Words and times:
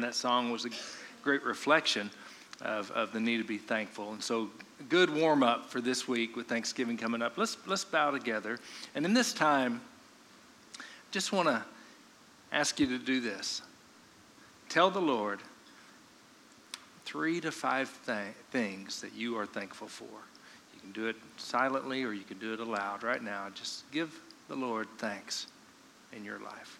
And 0.00 0.08
that 0.08 0.14
song 0.14 0.50
was 0.50 0.64
a 0.64 0.70
great 1.22 1.44
reflection 1.44 2.10
of, 2.62 2.90
of 2.92 3.12
the 3.12 3.20
need 3.20 3.36
to 3.36 3.44
be 3.44 3.58
thankful. 3.58 4.12
And 4.12 4.22
so, 4.22 4.48
good 4.88 5.14
warm 5.14 5.42
up 5.42 5.66
for 5.66 5.82
this 5.82 6.08
week 6.08 6.36
with 6.36 6.46
Thanksgiving 6.46 6.96
coming 6.96 7.20
up. 7.20 7.36
Let's, 7.36 7.58
let's 7.66 7.84
bow 7.84 8.10
together. 8.10 8.58
And 8.94 9.04
in 9.04 9.12
this 9.12 9.34
time, 9.34 9.82
just 11.10 11.34
want 11.34 11.48
to 11.48 11.62
ask 12.50 12.80
you 12.80 12.86
to 12.86 12.98
do 12.98 13.20
this. 13.20 13.60
Tell 14.70 14.90
the 14.90 15.02
Lord 15.02 15.40
three 17.04 17.38
to 17.42 17.52
five 17.52 17.94
th- 18.06 18.28
things 18.52 19.02
that 19.02 19.12
you 19.12 19.36
are 19.36 19.44
thankful 19.44 19.88
for. 19.88 20.04
You 20.72 20.80
can 20.80 20.92
do 20.92 21.08
it 21.08 21.16
silently 21.36 22.04
or 22.04 22.14
you 22.14 22.24
can 22.24 22.38
do 22.38 22.54
it 22.54 22.60
aloud 22.60 23.02
right 23.02 23.22
now. 23.22 23.48
Just 23.54 23.90
give 23.90 24.18
the 24.48 24.56
Lord 24.56 24.88
thanks 24.96 25.46
in 26.14 26.24
your 26.24 26.38
life. 26.38 26.79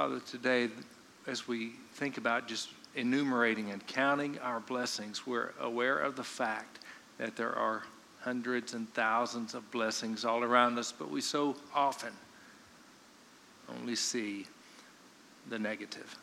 Father, 0.00 0.20
today, 0.20 0.70
as 1.26 1.46
we 1.46 1.72
think 1.92 2.16
about 2.16 2.48
just 2.48 2.70
enumerating 2.96 3.70
and 3.70 3.86
counting 3.86 4.38
our 4.38 4.58
blessings, 4.60 5.26
we're 5.26 5.52
aware 5.60 5.98
of 5.98 6.16
the 6.16 6.24
fact 6.24 6.78
that 7.18 7.36
there 7.36 7.54
are 7.54 7.82
hundreds 8.22 8.72
and 8.72 8.90
thousands 8.94 9.52
of 9.52 9.70
blessings 9.70 10.24
all 10.24 10.42
around 10.42 10.78
us, 10.78 10.90
but 10.90 11.10
we 11.10 11.20
so 11.20 11.54
often 11.74 12.14
only 13.78 13.94
see 13.94 14.46
the 15.50 15.58
negative. 15.58 16.16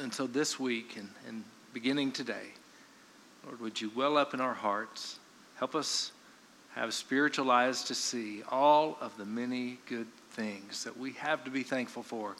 And 0.00 0.12
so 0.12 0.26
this 0.26 0.58
week 0.58 0.96
and, 0.96 1.08
and 1.28 1.44
beginning 1.72 2.10
today, 2.10 2.48
Lord, 3.46 3.60
would 3.60 3.80
you 3.80 3.92
well 3.94 4.16
up 4.16 4.34
in 4.34 4.40
our 4.40 4.52
hearts, 4.52 5.20
help 5.60 5.76
us 5.76 6.10
have 6.74 6.92
spiritual 6.92 7.52
eyes 7.52 7.84
to 7.84 7.94
see 7.94 8.42
all 8.50 8.98
of 9.00 9.16
the 9.16 9.24
many 9.24 9.78
good 9.86 10.08
things 10.32 10.82
that 10.82 10.98
we 10.98 11.12
have 11.12 11.44
to 11.44 11.50
be 11.52 11.62
thankful 11.62 12.02
for. 12.02 12.34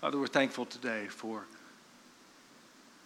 Father, 0.00 0.18
we're 0.18 0.26
thankful 0.26 0.66
today 0.66 1.06
for 1.06 1.44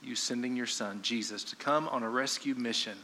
you 0.03 0.17
sending 0.17 0.57
your 0.57 0.67
son, 0.67 0.99
Jesus, 1.03 1.45
to 1.45 1.55
come 1.55 1.89
on 1.89 2.03
a 2.03 2.11
rescue 2.11 2.57
mission 2.57 2.99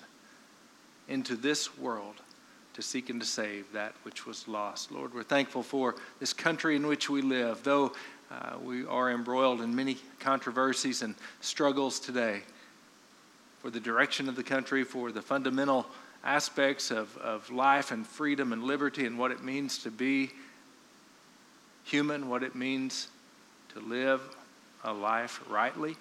into 1.08 1.36
this 1.36 1.78
world 1.78 2.16
to 2.74 2.82
seek 2.82 3.10
and 3.10 3.20
to 3.20 3.26
save 3.26 3.72
that 3.72 3.94
which 4.02 4.26
was 4.26 4.48
lost. 4.48 4.90
Lord, 4.90 5.14
we're 5.14 5.22
thankful 5.22 5.62
for 5.62 5.94
this 6.18 6.32
country 6.32 6.74
in 6.74 6.88
which 6.88 7.08
we 7.08 7.22
live, 7.22 7.62
though 7.62 7.92
uh, 8.28 8.56
we 8.60 8.84
are 8.84 9.12
embroiled 9.12 9.60
in 9.60 9.74
many 9.76 9.98
controversies 10.18 11.02
and 11.02 11.14
struggles 11.40 12.00
today, 12.00 12.40
for 13.60 13.70
the 13.70 13.80
direction 13.80 14.28
of 14.28 14.34
the 14.34 14.42
country, 14.42 14.82
for 14.82 15.12
the 15.12 15.22
fundamental 15.22 15.86
aspects 16.24 16.90
of, 16.90 17.16
of 17.18 17.48
life 17.52 17.92
and 17.92 18.04
freedom 18.04 18.52
and 18.52 18.64
liberty 18.64 19.06
and 19.06 19.16
what 19.16 19.30
it 19.30 19.44
means 19.44 19.78
to 19.78 19.92
be 19.92 20.32
human, 21.84 22.28
what 22.28 22.42
it 22.42 22.56
means 22.56 23.06
to 23.76 23.86
live 23.86 24.22
a 24.84 24.92
life 24.92 25.42
rightly. 25.50 25.96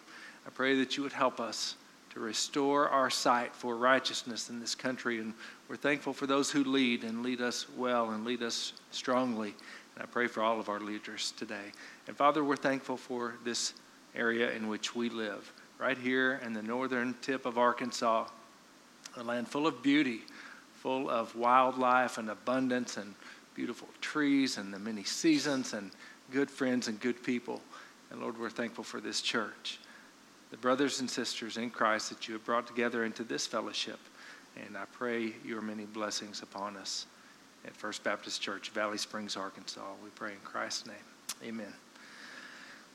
I 0.47 0.49
pray 0.49 0.79
that 0.79 0.95
you 0.95 1.03
would 1.03 1.11
help 1.11 1.41
us 1.41 1.75
to 2.13 2.21
restore 2.21 2.87
our 2.87 3.09
sight 3.09 3.53
for 3.53 3.75
righteousness 3.75 4.49
in 4.49 4.61
this 4.61 4.75
country. 4.75 5.19
And 5.19 5.33
we're 5.67 5.75
thankful 5.75 6.13
for 6.13 6.25
those 6.25 6.49
who 6.49 6.63
lead 6.63 7.03
and 7.03 7.21
lead 7.21 7.41
us 7.41 7.67
well 7.75 8.11
and 8.11 8.23
lead 8.23 8.41
us 8.41 8.71
strongly. 8.91 9.53
And 9.95 10.03
I 10.03 10.05
pray 10.05 10.27
for 10.27 10.41
all 10.41 10.57
of 10.57 10.69
our 10.69 10.79
leaders 10.79 11.33
today. 11.37 11.73
And 12.07 12.15
Father, 12.15 12.45
we're 12.45 12.55
thankful 12.55 12.95
for 12.95 13.35
this 13.43 13.73
area 14.15 14.51
in 14.51 14.69
which 14.69 14.95
we 14.95 15.09
live, 15.09 15.51
right 15.77 15.97
here 15.97 16.39
in 16.45 16.53
the 16.53 16.63
northern 16.63 17.13
tip 17.21 17.45
of 17.45 17.57
Arkansas, 17.57 18.25
a 19.17 19.23
land 19.23 19.49
full 19.49 19.67
of 19.67 19.83
beauty, 19.83 20.21
full 20.75 21.09
of 21.09 21.35
wildlife 21.35 22.17
and 22.17 22.29
abundance 22.29 22.95
and 22.95 23.15
beautiful 23.53 23.89
trees 23.99 24.57
and 24.57 24.73
the 24.73 24.79
many 24.79 25.03
seasons 25.03 25.73
and 25.73 25.91
good 26.31 26.49
friends 26.49 26.87
and 26.87 26.99
good 26.99 27.21
people. 27.23 27.61
And 28.11 28.21
Lord, 28.21 28.39
we're 28.39 28.49
thankful 28.49 28.83
for 28.83 28.99
this 28.99 29.21
church 29.21 29.79
the 30.51 30.57
brothers 30.57 31.01
and 31.01 31.09
sisters 31.09 31.57
in 31.57 31.69
Christ 31.69 32.09
that 32.09 32.27
you 32.27 32.33
have 32.35 32.45
brought 32.45 32.65
together 32.67 33.03
into 33.03 33.23
this 33.23 33.45
fellowship. 33.45 33.99
And 34.65 34.77
I 34.77 34.85
pray 34.93 35.33
your 35.43 35.61
many 35.61 35.83
blessings 35.83 36.41
upon 36.41 36.77
us 36.77 37.07
at 37.65 37.75
First 37.75 38.03
Baptist 38.03 38.41
Church, 38.41 38.69
Valley 38.69 38.97
Springs, 38.97 39.35
Arkansas. 39.35 39.81
We 40.01 40.11
pray 40.11 40.31
in 40.31 40.39
Christ's 40.45 40.87
name. 40.87 40.95
Amen. 41.43 41.73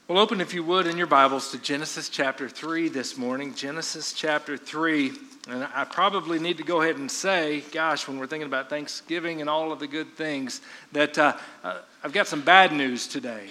Well, 0.09 0.19
open, 0.19 0.41
if 0.41 0.55
you 0.55 0.65
would, 0.65 0.87
in 0.87 0.97
your 0.97 1.07
Bibles 1.07 1.51
to 1.51 1.59
Genesis 1.59 2.09
chapter 2.09 2.49
3 2.49 2.89
this 2.89 3.19
morning. 3.19 3.55
Genesis 3.55 4.12
chapter 4.12 4.57
3. 4.57 5.12
And 5.49 5.67
I 5.75 5.84
probably 5.84 6.39
need 6.39 6.59
to 6.59 6.65
go 6.65 6.83
ahead 6.83 6.97
and 6.97 7.11
say, 7.11 7.62
gosh, 7.73 8.06
when 8.06 8.19
we're 8.19 8.27
thinking 8.27 8.47
about 8.47 8.69
Thanksgiving 8.69 9.41
and 9.41 9.49
all 9.49 9.73
of 9.73 9.78
the 9.78 9.87
good 9.87 10.15
things, 10.15 10.61
that 10.93 11.17
uh, 11.19 11.37
uh, 11.65 11.78
I've 12.05 12.12
got 12.12 12.27
some 12.27 12.43
bad 12.43 12.73
news 12.73 13.06
today. 13.06 13.49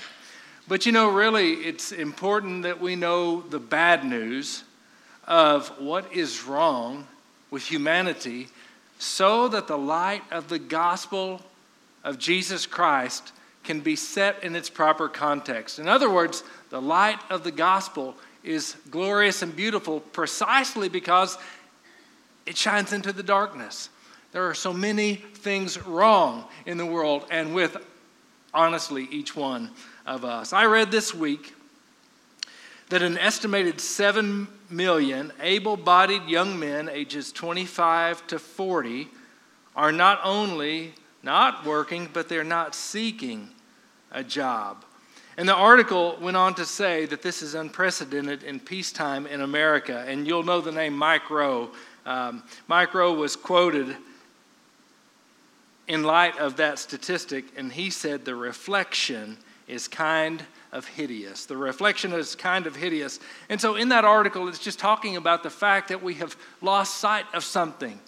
But 0.67 0.85
you 0.85 0.91
know, 0.91 1.09
really, 1.09 1.53
it's 1.53 1.91
important 1.91 2.63
that 2.63 2.79
we 2.79 2.95
know 2.95 3.41
the 3.41 3.59
bad 3.59 4.05
news 4.05 4.63
of 5.27 5.69
what 5.79 6.13
is 6.13 6.43
wrong 6.43 7.07
with 7.49 7.65
humanity 7.65 8.49
so 8.99 9.47
that 9.47 9.67
the 9.67 9.77
light 9.77 10.23
of 10.29 10.47
the 10.47 10.59
gospel 10.59 11.41
of 12.03 12.19
Jesus 12.19 12.67
Christ 12.67 13.31
can 13.63 13.79
be 13.79 13.95
set 13.95 14.43
in 14.43 14.55
its 14.55 14.69
proper 14.69 15.09
context. 15.09 15.79
In 15.79 15.87
other 15.87 16.09
words, 16.09 16.43
the 16.69 16.81
light 16.81 17.19
of 17.29 17.43
the 17.43 17.51
gospel 17.51 18.15
is 18.43 18.75
glorious 18.89 19.41
and 19.41 19.55
beautiful 19.55 19.99
precisely 19.99 20.89
because 20.89 21.37
it 22.49 22.57
shines 22.57 22.93
into 22.93 23.13
the 23.13 23.21
darkness. 23.21 23.89
There 24.31 24.49
are 24.49 24.55
so 24.55 24.73
many 24.73 25.15
things 25.15 25.79
wrong 25.85 26.45
in 26.65 26.77
the 26.77 26.85
world, 26.85 27.25
and 27.29 27.53
with 27.53 27.77
honestly 28.55 29.07
each 29.11 29.35
one 29.35 29.69
of 30.07 30.25
us. 30.25 30.51
I 30.51 30.65
read 30.65 30.89
this 30.89 31.13
week 31.13 31.53
that 32.89 33.03
an 33.03 33.19
estimated 33.19 33.79
7 33.79 34.47
million 34.71 35.31
able 35.39 35.77
bodied 35.77 36.23
young 36.23 36.59
men 36.59 36.89
ages 36.89 37.31
25 37.31 38.25
to 38.27 38.39
40 38.39 39.07
are 39.75 39.91
not 39.91 40.19
only 40.23 40.93
not 41.21 41.67
working, 41.67 42.09
but 42.11 42.29
they're 42.29 42.43
not 42.43 42.73
seeking 42.73 43.49
a 44.11 44.23
job. 44.23 44.83
And 45.39 45.47
the 45.47 45.55
article 45.55 46.17
went 46.19 46.35
on 46.35 46.53
to 46.55 46.65
say 46.65 47.05
that 47.05 47.21
this 47.21 47.41
is 47.41 47.53
unprecedented 47.53 48.43
in 48.43 48.59
peacetime 48.59 49.25
in 49.25 49.39
America. 49.39 50.03
And 50.05 50.27
you'll 50.27 50.43
know 50.43 50.59
the 50.59 50.73
name 50.73 50.97
Mike 50.97 51.29
Rowe. 51.29 51.69
Um, 52.05 52.43
was 52.67 53.35
quoted 53.35 53.95
in 55.87 56.03
light 56.03 56.37
of 56.37 56.57
that 56.57 56.79
statistic, 56.79 57.45
and 57.57 57.71
he 57.71 57.89
said 57.89 58.23
the 58.23 58.35
reflection 58.35 59.37
is 59.67 59.87
kind 59.87 60.43
of 60.71 60.85
hideous. 60.87 61.45
The 61.45 61.57
reflection 61.57 62.13
is 62.13 62.35
kind 62.35 62.67
of 62.67 62.75
hideous. 62.75 63.19
And 63.49 63.59
so, 63.59 63.75
in 63.75 63.89
that 63.89 64.05
article, 64.05 64.47
it's 64.47 64.59
just 64.59 64.79
talking 64.79 65.17
about 65.17 65.43
the 65.43 65.49
fact 65.49 65.89
that 65.89 66.03
we 66.03 66.15
have 66.15 66.35
lost 66.61 66.97
sight 66.97 67.25
of 67.33 67.43
something. 67.43 67.99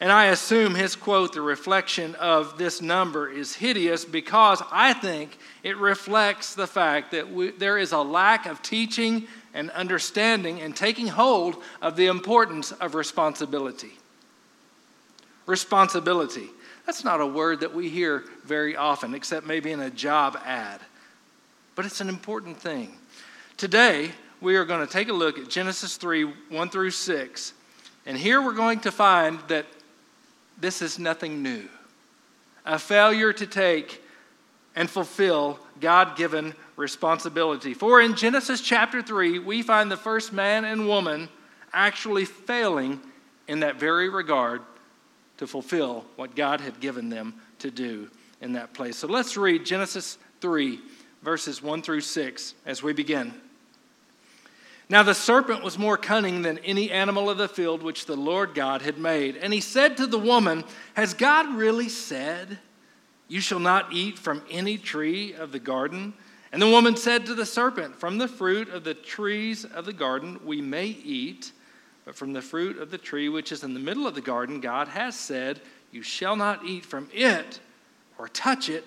And 0.00 0.12
I 0.12 0.26
assume 0.26 0.76
his 0.76 0.94
quote, 0.94 1.32
the 1.32 1.40
reflection 1.40 2.14
of 2.16 2.56
this 2.56 2.80
number, 2.80 3.28
is 3.28 3.54
hideous 3.54 4.04
because 4.04 4.62
I 4.70 4.92
think 4.92 5.36
it 5.64 5.76
reflects 5.76 6.54
the 6.54 6.68
fact 6.68 7.10
that 7.10 7.32
we, 7.32 7.50
there 7.50 7.78
is 7.78 7.90
a 7.90 7.98
lack 7.98 8.46
of 8.46 8.62
teaching 8.62 9.26
and 9.58 9.72
understanding 9.72 10.60
and 10.60 10.76
taking 10.76 11.08
hold 11.08 11.56
of 11.82 11.96
the 11.96 12.06
importance 12.06 12.70
of 12.70 12.94
responsibility. 12.94 13.90
Responsibility. 15.46 16.48
That's 16.86 17.02
not 17.02 17.20
a 17.20 17.26
word 17.26 17.58
that 17.60 17.74
we 17.74 17.88
hear 17.88 18.22
very 18.44 18.76
often, 18.76 19.14
except 19.14 19.46
maybe 19.46 19.72
in 19.72 19.80
a 19.80 19.90
job 19.90 20.38
ad. 20.44 20.80
But 21.74 21.86
it's 21.86 22.00
an 22.00 22.08
important 22.08 22.56
thing. 22.56 22.96
Today, 23.56 24.12
we 24.40 24.54
are 24.54 24.64
going 24.64 24.86
to 24.86 24.92
take 24.92 25.08
a 25.08 25.12
look 25.12 25.38
at 25.38 25.48
Genesis 25.48 25.96
3 25.96 26.22
1 26.50 26.70
through 26.70 26.92
6. 26.92 27.52
And 28.06 28.16
here 28.16 28.40
we're 28.40 28.52
going 28.52 28.78
to 28.80 28.92
find 28.92 29.40
that 29.48 29.66
this 30.60 30.82
is 30.82 31.00
nothing 31.00 31.42
new. 31.42 31.68
A 32.64 32.78
failure 32.78 33.32
to 33.32 33.46
take 33.46 34.04
and 34.76 34.88
fulfill 34.88 35.58
God 35.80 36.16
given 36.16 36.54
responsibility. 36.78 37.74
For 37.74 38.00
in 38.00 38.14
Genesis 38.14 38.60
chapter 38.60 39.02
3, 39.02 39.40
we 39.40 39.62
find 39.62 39.90
the 39.90 39.96
first 39.96 40.32
man 40.32 40.64
and 40.64 40.86
woman 40.86 41.28
actually 41.72 42.24
failing 42.24 43.00
in 43.48 43.60
that 43.60 43.76
very 43.76 44.08
regard 44.08 44.62
to 45.38 45.46
fulfill 45.46 46.06
what 46.16 46.36
God 46.36 46.60
had 46.60 46.80
given 46.80 47.08
them 47.08 47.34
to 47.58 47.70
do 47.70 48.08
in 48.40 48.52
that 48.52 48.72
place. 48.72 48.96
So 48.96 49.08
let's 49.08 49.36
read 49.36 49.66
Genesis 49.66 50.18
3, 50.40 50.78
verses 51.22 51.62
1 51.62 51.82
through 51.82 52.00
6 52.00 52.54
as 52.64 52.82
we 52.82 52.92
begin. 52.92 53.34
Now 54.88 55.02
the 55.02 55.14
serpent 55.14 55.62
was 55.62 55.76
more 55.76 55.98
cunning 55.98 56.42
than 56.42 56.58
any 56.58 56.90
animal 56.90 57.28
of 57.28 57.38
the 57.38 57.48
field 57.48 57.82
which 57.82 58.06
the 58.06 58.16
Lord 58.16 58.54
God 58.54 58.82
had 58.82 58.98
made. 58.98 59.36
And 59.36 59.52
he 59.52 59.60
said 59.60 59.96
to 59.96 60.06
the 60.06 60.18
woman, 60.18 60.64
Has 60.94 61.12
God 61.12 61.54
really 61.54 61.88
said, 61.88 62.58
You 63.26 63.40
shall 63.40 63.58
not 63.58 63.92
eat 63.92 64.18
from 64.18 64.42
any 64.48 64.78
tree 64.78 65.34
of 65.34 65.52
the 65.52 65.58
garden? 65.58 66.14
And 66.52 66.62
the 66.62 66.70
woman 66.70 66.96
said 66.96 67.26
to 67.26 67.34
the 67.34 67.46
serpent, 67.46 67.94
From 67.96 68.18
the 68.18 68.28
fruit 68.28 68.68
of 68.70 68.84
the 68.84 68.94
trees 68.94 69.64
of 69.64 69.84
the 69.84 69.92
garden 69.92 70.40
we 70.44 70.60
may 70.60 70.86
eat. 70.86 71.52
But 72.04 72.16
from 72.16 72.32
the 72.32 72.40
fruit 72.40 72.78
of 72.78 72.90
the 72.90 72.98
tree 72.98 73.28
which 73.28 73.52
is 73.52 73.64
in 73.64 73.74
the 73.74 73.80
middle 73.80 74.06
of 74.06 74.14
the 74.14 74.22
garden, 74.22 74.60
God 74.60 74.88
has 74.88 75.14
said, 75.14 75.60
You 75.92 76.02
shall 76.02 76.36
not 76.36 76.64
eat 76.64 76.86
from 76.86 77.08
it 77.12 77.60
or 78.16 78.28
touch 78.28 78.70
it, 78.70 78.84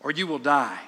or 0.00 0.10
you 0.10 0.26
will 0.26 0.38
die. 0.38 0.80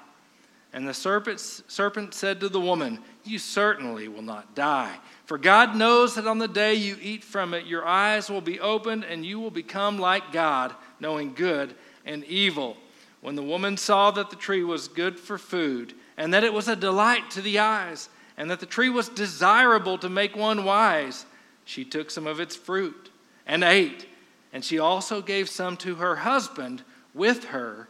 And 0.72 0.86
the 0.86 0.94
serpent, 0.94 1.40
serpent 1.40 2.14
said 2.14 2.40
to 2.40 2.48
the 2.48 2.60
woman, 2.60 2.98
You 3.24 3.38
certainly 3.38 4.08
will 4.08 4.22
not 4.22 4.54
die. 4.54 4.96
For 5.24 5.38
God 5.38 5.76
knows 5.76 6.14
that 6.14 6.26
on 6.26 6.38
the 6.38 6.48
day 6.48 6.74
you 6.74 6.96
eat 7.00 7.24
from 7.24 7.54
it, 7.54 7.66
your 7.66 7.86
eyes 7.86 8.30
will 8.30 8.40
be 8.40 8.60
opened 8.60 9.04
and 9.04 9.24
you 9.24 9.40
will 9.40 9.50
become 9.50 9.98
like 9.98 10.32
God, 10.32 10.74
knowing 11.00 11.34
good 11.34 11.74
and 12.04 12.24
evil. 12.24 12.76
When 13.20 13.36
the 13.36 13.42
woman 13.42 13.76
saw 13.76 14.10
that 14.12 14.30
the 14.30 14.36
tree 14.36 14.62
was 14.62 14.88
good 14.88 15.18
for 15.18 15.38
food, 15.38 15.94
and 16.16 16.32
that 16.34 16.44
it 16.44 16.52
was 16.52 16.68
a 16.68 16.76
delight 16.76 17.30
to 17.32 17.42
the 17.42 17.58
eyes, 17.58 18.08
and 18.36 18.50
that 18.50 18.60
the 18.60 18.66
tree 18.66 18.88
was 18.88 19.08
desirable 19.08 19.98
to 19.98 20.08
make 20.08 20.36
one 20.36 20.64
wise, 20.64 21.26
she 21.64 21.84
took 21.84 22.10
some 22.10 22.26
of 22.26 22.40
its 22.40 22.54
fruit 22.54 23.10
and 23.46 23.64
ate. 23.64 24.06
And 24.52 24.64
she 24.64 24.78
also 24.78 25.20
gave 25.20 25.48
some 25.48 25.76
to 25.78 25.96
her 25.96 26.16
husband 26.16 26.82
with 27.12 27.44
her, 27.46 27.88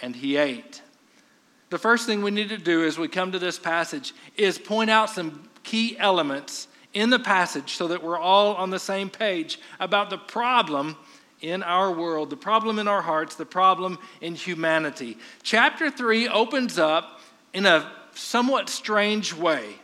and 0.00 0.16
he 0.16 0.36
ate. 0.36 0.82
The 1.70 1.78
first 1.78 2.06
thing 2.06 2.22
we 2.22 2.32
need 2.32 2.48
to 2.48 2.58
do 2.58 2.84
as 2.84 2.98
we 2.98 3.06
come 3.06 3.30
to 3.32 3.38
this 3.38 3.58
passage 3.58 4.12
is 4.36 4.58
point 4.58 4.90
out 4.90 5.10
some 5.10 5.48
key 5.62 5.96
elements 5.98 6.66
in 6.94 7.10
the 7.10 7.18
passage 7.18 7.74
so 7.74 7.86
that 7.88 8.02
we're 8.02 8.18
all 8.18 8.54
on 8.56 8.70
the 8.70 8.78
same 8.78 9.08
page 9.08 9.60
about 9.78 10.10
the 10.10 10.18
problem 10.18 10.96
in 11.40 11.62
our 11.62 11.92
world, 11.92 12.28
the 12.28 12.36
problem 12.36 12.78
in 12.78 12.88
our 12.88 13.02
hearts, 13.02 13.36
the 13.36 13.46
problem 13.46 13.98
in 14.20 14.34
humanity. 14.34 15.16
Chapter 15.42 15.90
3 15.90 16.28
opens 16.28 16.78
up 16.78 17.19
in 17.52 17.66
a 17.66 17.90
somewhat 18.14 18.68
strange 18.68 19.34
way. 19.34 19.76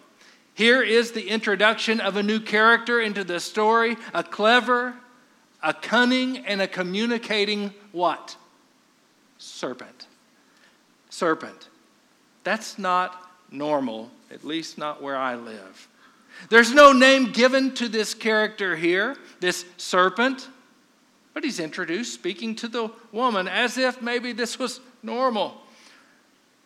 Here 0.55 0.83
is 0.83 1.13
the 1.13 1.29
introduction 1.29 2.01
of 2.01 2.17
a 2.17 2.23
new 2.23 2.41
character 2.41 3.01
into 3.01 3.25
the 3.25 3.41
story 3.41 3.97
a 4.15 4.23
clever, 4.23 4.95
a 5.63 5.75
cunning, 5.75 6.39
and 6.39 6.63
a 6.63 6.69
communicating 6.69 7.75
what? 7.93 8.37
Serpent. 9.39 10.07
Serpent. 11.11 11.69
That's 12.45 12.79
not 12.79 13.31
normal, 13.51 14.11
at 14.31 14.45
least 14.45 14.79
not 14.79 15.03
where 15.03 15.17
I 15.17 15.35
live. 15.35 15.89
There's 16.49 16.73
no 16.73 16.93
name 16.93 17.33
given 17.33 17.75
to 17.75 17.89
this 17.89 18.15
character 18.15 18.77
here, 18.77 19.17
this 19.41 19.65
serpent, 19.77 20.49
but 21.35 21.45
he's 21.45 21.61
introduced 21.61 22.15
speaking 22.15 22.55
to 22.57 22.69
the 22.69 22.91
woman 23.13 23.49
as 23.49 23.77
if 23.77 24.01
maybe 24.01 24.33
this 24.33 24.59
was 24.59 24.81
normal. 25.03 25.61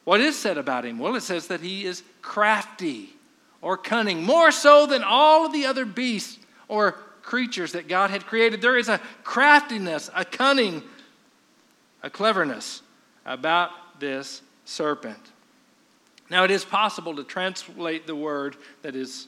What 0.05 0.20
is 0.20 0.37
said 0.37 0.58
about 0.58 0.85
him? 0.85 0.99
Well, 0.99 1.14
it 1.17 1.23
says 1.23 1.49
that 1.49 1.61
he 1.61 1.85
is 1.85 2.02
crafty 2.23 3.11
or 3.62 3.76
cunning, 3.76 4.23
more 4.23 4.50
so 4.50 4.87
than 4.87 5.02
all 5.02 5.47
of 5.47 5.52
the 5.52 5.67
other 5.67 5.85
beasts 5.85 6.38
or 6.69 6.93
creatures 7.23 7.73
that 7.73 7.88
God 7.88 8.11
had 8.11 8.26
created. 8.26 8.62
There 8.62 8.79
is 8.79 8.88
a 8.88 9.00
craftiness, 9.23 10.11
a 10.14 10.25
cunning, 10.25 10.82
a 12.02 12.11
cleverness 12.11 12.82
about 13.26 13.70
this 14.00 14.43
serpent. 14.64 15.19
Now, 16.31 16.44
it 16.44 16.50
is 16.50 16.64
possible 16.64 17.14
to 17.17 17.25
translate 17.25 18.06
the 18.06 18.14
word 18.14 18.56
that 18.82 18.97
is 18.97 19.26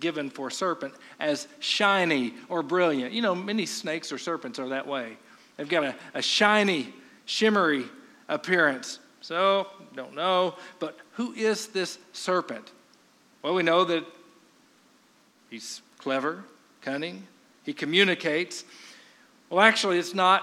given 0.00 0.30
for 0.30 0.50
serpent 0.50 0.94
as 1.18 1.48
shiny 1.58 2.34
or 2.48 2.62
brilliant. 2.62 3.12
You 3.12 3.22
know, 3.22 3.34
many 3.34 3.66
snakes 3.66 4.12
or 4.12 4.18
serpents 4.18 4.58
are 4.58 4.68
that 4.68 4.86
way. 4.86 5.16
They've 5.56 5.68
got 5.68 5.84
a, 5.84 5.94
a 6.14 6.22
shiny, 6.22 6.92
shimmery 7.24 7.84
appearance. 8.28 8.98
So, 9.22 9.68
don't 9.94 10.14
know. 10.14 10.56
But 10.80 10.98
who 11.12 11.32
is 11.32 11.68
this 11.68 11.98
serpent? 12.12 12.72
Well, 13.42 13.54
we 13.54 13.62
know 13.62 13.84
that 13.84 14.04
he's 15.48 15.80
clever, 15.98 16.44
cunning, 16.80 17.26
he 17.62 17.72
communicates. 17.72 18.64
Well, 19.48 19.60
actually, 19.60 19.98
it's 19.98 20.14
not 20.14 20.42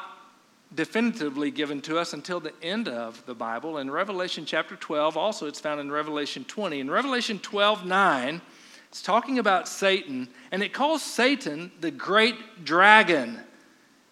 definitively 0.73 1.51
given 1.51 1.81
to 1.81 1.97
us 1.97 2.13
until 2.13 2.39
the 2.39 2.53
end 2.61 2.87
of 2.87 3.25
the 3.25 3.33
Bible. 3.33 3.79
In 3.79 3.91
Revelation 3.91 4.45
chapter 4.45 4.75
12, 4.75 5.17
also 5.17 5.47
it's 5.47 5.59
found 5.59 5.81
in 5.81 5.91
Revelation 5.91 6.45
20. 6.45 6.79
In 6.79 6.89
Revelation 6.89 7.39
12 7.39 7.85
9, 7.85 8.41
it's 8.87 9.01
talking 9.01 9.39
about 9.39 9.67
Satan, 9.67 10.29
and 10.51 10.63
it 10.63 10.73
calls 10.73 11.01
Satan 11.01 11.71
the 11.81 11.91
great 11.91 12.63
dragon, 12.63 13.39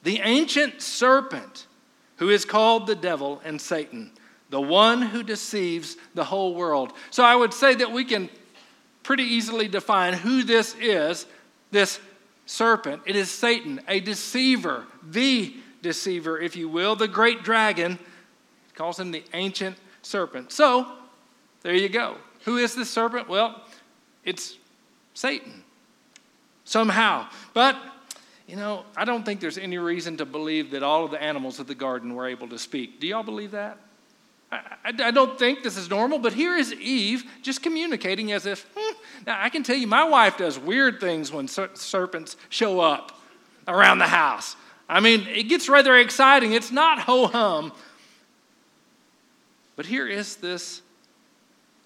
the 0.04 0.19
ancient 0.19 0.81
serpent, 0.81 1.68
who 2.18 2.30
is 2.30 2.46
called 2.46 2.88
the 2.88 2.96
devil 2.96 3.42
and 3.46 3.62
Satan, 3.62 4.12
the 4.49 4.61
one 4.61 5.01
who 5.01 5.23
deceives 5.23 5.97
the 6.15 6.23
whole 6.23 6.55
world. 6.55 6.94
So 7.11 7.23
I 7.23 7.35
would 7.35 7.53
say 7.53 7.75
that 7.75 7.91
we 7.91 8.05
can 8.05 8.29
pretty 9.03 9.23
easily 9.23 9.67
define 9.67 10.13
who 10.13 10.44
this 10.44 10.75
is 10.79 11.25
this 11.71 11.99
serpent. 12.45 13.01
It 13.05 13.15
is 13.15 13.29
Satan, 13.29 13.81
a 13.88 13.99
deceiver, 13.99 14.85
the 15.03 15.55
deceiver, 15.81 16.39
if 16.39 16.55
you 16.55 16.69
will, 16.69 16.95
the 16.95 17.07
great 17.07 17.44
dragon. 17.44 17.99
calls 18.73 18.99
him 18.99 19.11
the 19.11 19.23
ancient 19.33 19.77
serpent. 20.01 20.51
So, 20.51 20.91
there 21.61 21.73
you 21.73 21.89
go. 21.89 22.17
Who 22.45 22.57
is 22.57 22.75
this 22.75 22.89
serpent? 22.89 23.27
Well, 23.27 23.61
it's 24.23 24.57
Satan, 25.13 25.63
somehow. 26.63 27.27
But, 27.53 27.77
you 28.47 28.55
know, 28.55 28.85
I 28.95 29.03
don't 29.03 29.25
think 29.25 29.39
there's 29.39 29.57
any 29.57 29.77
reason 29.77 30.17
to 30.17 30.25
believe 30.25 30.71
that 30.71 30.83
all 30.83 31.05
of 31.05 31.11
the 31.11 31.21
animals 31.21 31.59
of 31.59 31.67
the 31.67 31.75
garden 31.75 32.13
were 32.13 32.27
able 32.27 32.47
to 32.49 32.59
speak. 32.59 32.99
Do 32.99 33.07
y'all 33.07 33.23
believe 33.23 33.51
that? 33.51 33.77
I, 34.51 34.61
I, 34.85 35.11
don't 35.11 35.38
think 35.38 35.61
this 35.61 35.75
is 35.75 35.89
normal, 35.89 36.19
but 36.19 36.31
here 36.31 36.55
is 36.55 36.71
Eve 36.73 37.25
just 37.41 37.61
communicating 37.61 38.31
as 38.31 38.45
if, 38.45 38.65
hmm. 38.75 38.95
now 39.25 39.38
I 39.41 39.49
can 39.49 39.61
tell 39.61 39.75
you, 39.75 39.88
my 39.88 40.05
wife 40.05 40.38
does 40.38 40.57
weird 40.57 41.01
things 41.01 41.33
when 41.33 41.49
ser- 41.49 41.71
serpents 41.73 42.38
show 42.49 42.79
up 42.79 43.19
around 43.67 43.99
the 43.99 44.07
house. 44.07 44.55
I 44.88 45.01
mean, 45.01 45.27
it 45.27 45.44
gets 45.44 45.67
rather 45.67 45.97
exciting. 45.97 46.53
It's 46.53 46.71
not 46.71 46.99
ho 46.99 47.27
hum. 47.27 47.73
But 49.75 49.85
here 49.85 50.07
is 50.07 50.38
this 50.38 50.81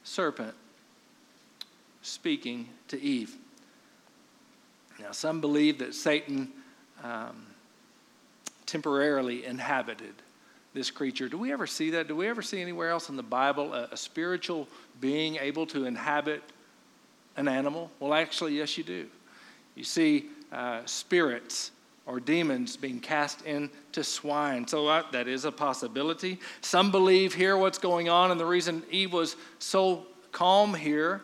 serpent 0.03 0.53
speaking 2.03 2.69
to 2.89 3.01
Eve. 3.01 3.35
Now, 4.99 5.11
some 5.11 5.41
believe 5.41 5.79
that 5.79 5.95
Satan 5.95 6.49
um, 7.03 7.47
temporarily 8.67 9.45
inhabited 9.45 10.13
this 10.73 10.91
creature. 10.91 11.27
Do 11.27 11.37
we 11.37 11.51
ever 11.51 11.67
see 11.67 11.91
that? 11.91 12.07
Do 12.07 12.15
we 12.15 12.27
ever 12.27 12.41
see 12.41 12.61
anywhere 12.61 12.89
else 12.89 13.09
in 13.09 13.15
the 13.15 13.23
Bible 13.23 13.73
a, 13.73 13.89
a 13.91 13.97
spiritual 13.97 14.67
being 14.99 15.35
able 15.37 15.65
to 15.67 15.85
inhabit 15.85 16.41
an 17.37 17.47
animal? 17.47 17.91
Well, 17.99 18.13
actually, 18.13 18.57
yes, 18.57 18.77
you 18.77 18.83
do. 18.83 19.07
You 19.75 19.83
see 19.83 20.29
uh, 20.51 20.81
spirits 20.85 21.71
or 22.05 22.19
demons 22.19 22.75
being 22.77 22.99
cast 22.99 23.41
into 23.45 24.03
swine. 24.03 24.67
So 24.67 24.87
uh, 24.87 25.03
that 25.11 25.27
is 25.27 25.45
a 25.45 25.51
possibility. 25.51 26.39
Some 26.61 26.91
believe 26.91 27.33
here 27.33 27.57
what's 27.57 27.77
going 27.77 28.09
on, 28.09 28.31
and 28.31 28.39
the 28.39 28.45
reason 28.45 28.83
Eve 28.89 29.13
was 29.13 29.35
so 29.59 30.05
calm 30.31 30.73
here 30.73 31.21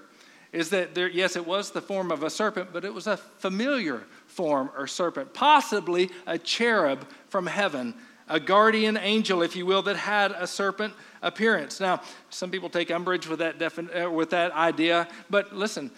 is 0.54 0.70
that 0.70 0.96
there, 0.96 1.10
yes, 1.10 1.36
it 1.36 1.46
was 1.46 1.72
the 1.72 1.82
form 1.82 2.12
of 2.12 2.24
a 2.24 2.30
serpent, 2.30 2.70
but 2.72 2.86
it 2.86 2.94
was 2.94 3.08
a 3.08 3.18
familiar 3.18 4.04
form 4.28 4.70
or 4.78 4.88
serpent, 4.88 5.34
possibly 5.34 6.10
a 6.26 6.38
cherub 6.38 7.06
from 7.28 7.46
heaven, 7.48 7.94
a 8.28 8.40
guardian 8.40 8.98
angel, 8.98 9.42
if 9.42 9.56
you 9.56 9.66
will, 9.66 9.82
that 9.84 9.96
had 9.96 10.32
a 10.32 10.48
serpent 10.48 10.94
appearance. 11.22 11.80
Now, 11.80 12.02
some 12.30 12.52
people 12.52 12.70
take 12.70 12.92
umbrage 12.92 13.28
with 13.28 13.40
that, 13.40 13.58
defin- 13.58 14.06
uh, 14.06 14.10
with 14.12 14.30
that 14.32 14.52
idea, 14.52 15.08
but 15.30 15.56
listen, 15.56 15.92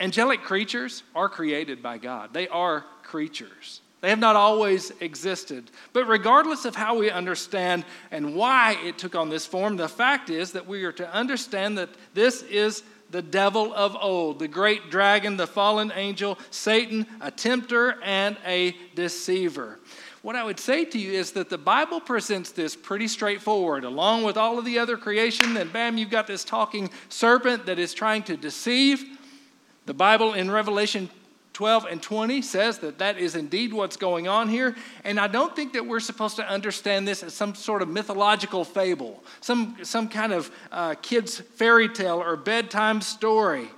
angelic 0.00 0.42
creatures 0.42 1.02
are 1.14 1.28
created 1.28 1.82
by 1.82 1.98
God, 1.98 2.32
they 2.32 2.48
are 2.48 2.84
creatures. 3.02 3.80
They 4.00 4.10
have 4.10 4.20
not 4.20 4.36
always 4.36 4.92
existed. 5.00 5.72
But 5.92 6.06
regardless 6.06 6.64
of 6.64 6.76
how 6.76 6.96
we 6.96 7.10
understand 7.10 7.84
and 8.12 8.36
why 8.36 8.78
it 8.84 8.96
took 8.96 9.16
on 9.16 9.28
this 9.28 9.44
form, 9.44 9.76
the 9.76 9.88
fact 9.88 10.30
is 10.30 10.52
that 10.52 10.68
we 10.68 10.84
are 10.84 10.92
to 10.92 11.12
understand 11.12 11.78
that 11.78 11.88
this 12.14 12.42
is 12.42 12.84
the 13.10 13.22
devil 13.22 13.72
of 13.74 13.96
old, 14.00 14.38
the 14.38 14.48
great 14.48 14.90
dragon, 14.90 15.36
the 15.36 15.46
fallen 15.46 15.90
angel, 15.94 16.38
Satan, 16.50 17.06
a 17.20 17.30
tempter 17.30 18.00
and 18.02 18.36
a 18.46 18.76
deceiver. 18.94 19.80
What 20.28 20.36
I 20.36 20.44
would 20.44 20.60
say 20.60 20.84
to 20.84 20.98
you 20.98 21.12
is 21.12 21.32
that 21.32 21.48
the 21.48 21.56
Bible 21.56 22.02
presents 22.02 22.50
this 22.50 22.76
pretty 22.76 23.08
straightforward. 23.08 23.84
Along 23.84 24.24
with 24.24 24.36
all 24.36 24.58
of 24.58 24.66
the 24.66 24.78
other 24.78 24.98
creation, 24.98 25.54
then 25.54 25.70
bam, 25.70 25.96
you've 25.96 26.10
got 26.10 26.26
this 26.26 26.44
talking 26.44 26.90
serpent 27.08 27.64
that 27.64 27.78
is 27.78 27.94
trying 27.94 28.24
to 28.24 28.36
deceive. 28.36 29.02
The 29.86 29.94
Bible 29.94 30.34
in 30.34 30.50
Revelation 30.50 31.08
12 31.54 31.86
and 31.86 32.02
20 32.02 32.42
says 32.42 32.76
that 32.80 32.98
that 32.98 33.16
is 33.16 33.36
indeed 33.36 33.72
what's 33.72 33.96
going 33.96 34.28
on 34.28 34.50
here. 34.50 34.76
And 35.02 35.18
I 35.18 35.28
don't 35.28 35.56
think 35.56 35.72
that 35.72 35.86
we're 35.86 35.98
supposed 35.98 36.36
to 36.36 36.46
understand 36.46 37.08
this 37.08 37.22
as 37.22 37.32
some 37.32 37.54
sort 37.54 37.80
of 37.80 37.88
mythological 37.88 38.66
fable, 38.66 39.24
some, 39.40 39.78
some 39.82 40.10
kind 40.10 40.34
of 40.34 40.50
uh, 40.70 40.94
kid's 41.00 41.38
fairy 41.40 41.88
tale 41.88 42.22
or 42.22 42.36
bedtime 42.36 43.00
story 43.00 43.70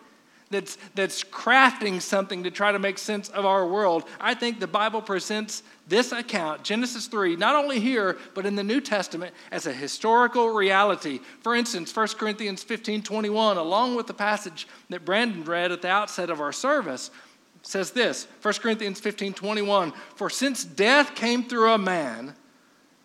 that's, 0.50 0.76
that's 0.97 1.23
crafting 1.23 2.02
something 2.02 2.42
to 2.42 2.50
try 2.50 2.73
to 2.73 2.78
make 2.78 2.99
sense 2.99 3.28
of 3.28 3.47
our 3.47 3.66
world. 3.66 4.04
I 4.21 4.35
think 4.35 4.59
the 4.59 4.66
Bible 4.66 5.00
presents 5.00 5.62
this 5.87 6.11
account, 6.11 6.64
Genesis 6.64 7.07
3, 7.07 7.37
not 7.37 7.54
only 7.54 7.78
here, 7.78 8.19
but 8.35 8.45
in 8.45 8.57
the 8.57 8.64
New 8.64 8.80
Testament, 8.80 9.33
as 9.52 9.66
a 9.66 9.73
historical 9.73 10.50
reality. 10.50 11.21
For 11.40 11.54
instance, 11.54 11.95
1 11.95 12.09
Corinthians 12.19 12.64
15 12.64 13.02
21, 13.02 13.59
along 13.59 13.95
with 13.95 14.09
the 14.09 14.14
passage 14.14 14.66
that 14.88 15.04
Brandon 15.04 15.45
read 15.45 15.71
at 15.71 15.83
the 15.83 15.88
outset 15.88 16.30
of 16.30 16.40
our 16.40 16.52
service, 16.52 17.11
says 17.62 17.92
this 17.92 18.26
1 18.42 18.54
Corinthians 18.54 18.99
15 19.00 19.35
21 19.35 19.92
For 20.16 20.30
since 20.30 20.64
death 20.64 21.14
came 21.14 21.45
through 21.45 21.73
a 21.73 21.78
man, 21.78 22.35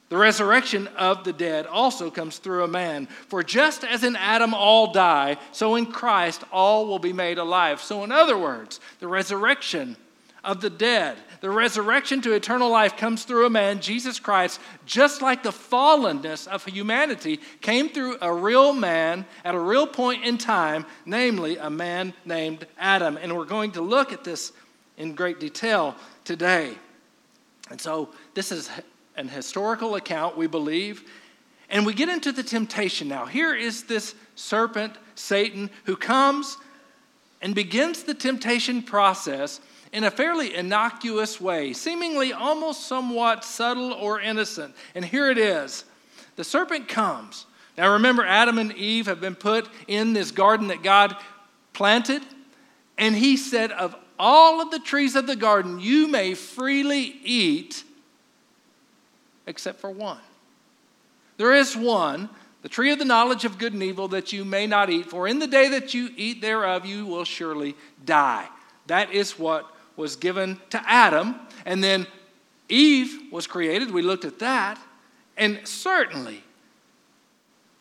the 0.09 0.17
resurrection 0.17 0.88
of 0.97 1.24
the 1.24 1.33
dead 1.33 1.65
also 1.65 2.12
comes 2.12 2.38
through 2.38 2.63
a 2.63 2.67
man. 2.67 3.07
For 3.27 3.41
just 3.41 3.83
as 3.83 4.03
in 4.03 4.15
Adam 4.15 4.53
all 4.53 4.91
die, 4.93 5.38
so 5.51 5.75
in 5.75 5.88
Christ 5.88 6.43
all 6.51 6.85
will 6.85 7.00
be 7.00 7.13
made 7.13 7.39
alive. 7.39 7.81
So, 7.81 8.03
in 8.03 8.12
other 8.12 8.38
words, 8.38 8.79
the 9.00 9.07
resurrection 9.07 9.97
of 10.43 10.62
the 10.62 10.69
dead, 10.69 11.17
the 11.41 11.50
resurrection 11.50 12.21
to 12.21 12.33
eternal 12.33 12.69
life 12.69 12.97
comes 12.97 13.24
through 13.24 13.47
a 13.47 13.50
man, 13.50 13.81
Jesus 13.81 14.19
Christ, 14.19 14.62
just 14.85 15.24
like 15.24 15.41
the 15.41 15.50
fallenness 15.50 16.47
of 16.47 16.63
humanity 16.65 17.39
came 17.62 17.89
through 17.89 18.17
a 18.21 18.31
real 18.31 18.74
man 18.74 19.25
at 19.43 19.55
a 19.55 19.59
real 19.59 19.88
point 19.88 20.24
in 20.24 20.38
time, 20.38 20.85
namely 21.07 21.57
a 21.57 21.71
man 21.71 22.13
named 22.25 22.67
Adam. 22.77 23.17
And 23.17 23.35
we're 23.35 23.45
going 23.45 23.71
to 23.71 23.81
look 23.81 24.13
at 24.13 24.24
this 24.24 24.53
in 24.97 25.15
great 25.15 25.39
detail 25.39 25.95
today. 26.24 26.75
And 27.71 27.81
so, 27.81 28.09
this 28.35 28.51
is 28.51 28.69
an 29.17 29.27
historical 29.29 29.95
account, 29.95 30.38
we 30.38 30.48
believe. 30.48 31.03
And 31.69 31.86
we 31.86 31.93
get 31.93 32.10
into 32.10 32.31
the 32.31 32.43
temptation 32.43 33.07
now. 33.07 33.25
Here 33.25 33.55
is 33.55 33.84
this 33.84 34.15
serpent, 34.36 34.93
Satan, 35.15 35.69
who 35.86 35.95
comes 35.95 36.57
and 37.41 37.55
begins 37.55 38.03
the 38.03 38.13
temptation 38.13 38.81
process 38.81 39.60
in 39.91 40.03
a 40.03 40.12
fairly 40.12 40.55
innocuous 40.55 41.39
way, 41.39 41.74
seemingly 41.74 42.34
almost 42.34 42.88
somewhat 42.88 43.43
subtle 43.43 43.93
or 43.93 44.19
innocent. 44.19 44.75
And 44.93 45.05
here 45.05 45.29
it 45.29 45.38
is 45.38 45.86
the 46.36 46.43
serpent 46.43 46.88
comes. 46.88 47.45
Now 47.77 47.93
remember, 47.93 48.25
Adam 48.25 48.57
and 48.57 48.74
Eve 48.74 49.05
have 49.05 49.22
been 49.22 49.36
put 49.36 49.69
in 49.88 50.13
this 50.13 50.31
garden 50.31 50.67
that 50.67 50.84
God 50.84 51.15
planted. 51.74 52.22
And 52.98 53.15
he 53.15 53.38
said, 53.38 53.72
Of 53.72 53.95
all 54.17 54.62
of 54.62 54.72
the 54.72 54.79
trees 54.79 55.15
of 55.15 55.27
the 55.27 55.36
garden, 55.36 55.79
you 55.79 56.07
may 56.07 56.34
freely 56.34 57.19
eat 57.24 57.84
except 59.47 59.79
for 59.79 59.89
one. 59.89 60.19
There 61.37 61.53
is 61.53 61.75
one, 61.75 62.29
the 62.61 62.69
tree 62.69 62.91
of 62.91 62.99
the 62.99 63.05
knowledge 63.05 63.45
of 63.45 63.57
good 63.57 63.73
and 63.73 63.83
evil, 63.83 64.07
that 64.09 64.33
you 64.33 64.45
may 64.45 64.67
not 64.67 64.89
eat, 64.89 65.09
for 65.09 65.27
in 65.27 65.39
the 65.39 65.47
day 65.47 65.69
that 65.69 65.93
you 65.93 66.09
eat 66.15 66.41
thereof, 66.41 66.85
you 66.85 67.05
will 67.05 67.25
surely 67.25 67.75
die. 68.05 68.47
That 68.87 69.11
is 69.11 69.37
what 69.37 69.65
was 69.95 70.15
given 70.15 70.59
to 70.69 70.81
Adam. 70.89 71.35
And 71.65 71.83
then 71.83 72.07
Eve 72.69 73.31
was 73.31 73.47
created. 73.47 73.91
We 73.91 74.01
looked 74.01 74.25
at 74.25 74.39
that. 74.39 74.79
And 75.37 75.67
certainly, 75.67 76.43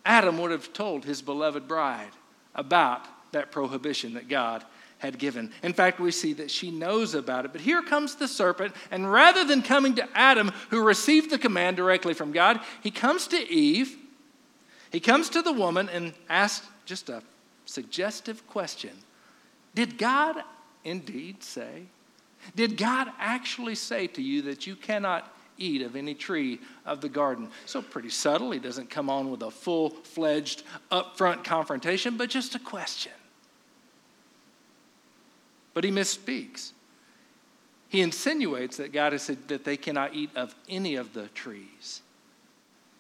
Adam 0.05 0.39
would 0.39 0.51
have 0.51 0.73
told 0.73 1.05
his 1.05 1.23
beloved 1.23 1.67
bride 1.67 2.11
about 2.55 3.07
that 3.33 3.51
prohibition 3.51 4.15
that 4.15 4.29
God 4.29 4.65
had 5.05 5.19
given. 5.19 5.53
In 5.63 5.73
fact, 5.73 6.01
we 6.01 6.11
see 6.11 6.33
that 6.35 6.51
she 6.51 6.71
knows 6.71 7.15
about 7.15 7.45
it. 7.45 7.53
But 7.53 7.61
here 7.61 7.83
comes 7.83 8.15
the 8.15 8.27
serpent, 8.27 8.75
and 8.91 9.11
rather 9.11 9.45
than 9.45 9.63
coming 9.63 9.95
to 9.97 10.09
Adam, 10.15 10.51
who 10.71 10.83
received 10.83 11.31
the 11.31 11.39
command 11.39 11.77
directly 11.77 12.15
from 12.15 12.33
God, 12.33 12.61
he 12.83 12.91
comes 12.91 13.27
to 13.29 13.51
Eve. 13.51 13.97
He 14.91 15.01
comes 15.01 15.29
to 15.31 15.43
the 15.43 15.53
woman 15.53 15.89
and 15.89 16.15
asks 16.29 16.67
just 16.87 17.09
a 17.09 17.23
suggestive 17.67 18.47
question 18.47 18.93
Did 19.75 19.99
God 19.99 20.37
indeed 20.85 21.43
say? 21.43 21.85
Did 22.55 22.77
God 22.77 23.09
actually 23.19 23.75
say 23.75 24.07
to 24.09 24.23
you 24.23 24.43
that 24.43 24.67
you 24.67 24.77
cannot 24.77 25.35
eat 25.57 25.83
of 25.83 25.97
any 25.97 26.15
tree 26.15 26.61
of 26.85 27.01
the 27.01 27.09
garden? 27.09 27.49
So, 27.65 27.81
pretty 27.81 28.11
subtle. 28.11 28.51
He 28.51 28.59
doesn't 28.59 28.91
come 28.91 29.09
on 29.09 29.31
with 29.31 29.43
a 29.43 29.51
full 29.51 29.91
fledged, 29.91 30.63
upfront 30.93 31.43
confrontation, 31.45 32.17
but 32.17 32.29
just 32.29 32.55
a 32.55 32.59
question. 32.59 33.13
But 35.75 35.85
he 35.85 35.91
misspeaks. 35.91 36.73
He 37.89 38.01
insinuates 38.01 38.77
that 38.79 38.93
God 38.93 39.13
has 39.13 39.23
said 39.23 39.49
that 39.49 39.65
they 39.65 39.77
cannot 39.77 40.15
eat 40.15 40.31
of 40.35 40.55
any 40.69 40.97
of 40.97 41.13
the 41.13 41.29
trees. 41.29 42.03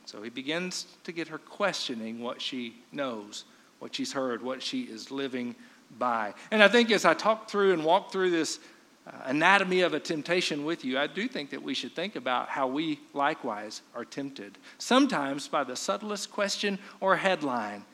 So 0.07 0.23
he 0.23 0.31
begins 0.31 0.87
to 1.04 1.12
get 1.12 1.28
her 1.28 1.38
questioning 1.38 2.21
what 2.21 2.40
she 2.40 2.76
knows, 2.93 3.45
what 3.78 3.95
she's 3.95 4.12
heard, 4.12 4.43
what 4.43 4.62
she 4.62 4.83
is 4.83 5.11
living 5.11 5.57
by. 5.99 6.35
And 6.50 6.62
I 6.62 6.69
think 6.69 6.90
as 6.90 7.04
I 7.04 7.14
talk 7.14 7.49
through 7.49 7.73
and 7.73 7.85
walk 7.85 8.12
through 8.12 8.31
this 8.31 8.59
uh, 9.07 9.11
anatomy 9.25 9.81
of 9.81 9.95
a 9.95 10.00
temptation 10.00 10.64
with 10.64 10.85
you, 10.85 10.99
I 10.99 11.07
do 11.07 11.26
think 11.28 11.50
that 11.50 11.62
we 11.62 11.75
should 11.75 11.95
think 11.95 12.16
about 12.16 12.49
how 12.49 12.66
we 12.66 13.00
likewise 13.12 13.83
are 13.95 14.04
tempted. 14.04 14.59
Sometimes 14.78 15.49
by 15.49 15.64
the 15.64 15.76
subtlest 15.76 16.31
question 16.31 16.78
or 17.00 17.16
headline 17.16 17.85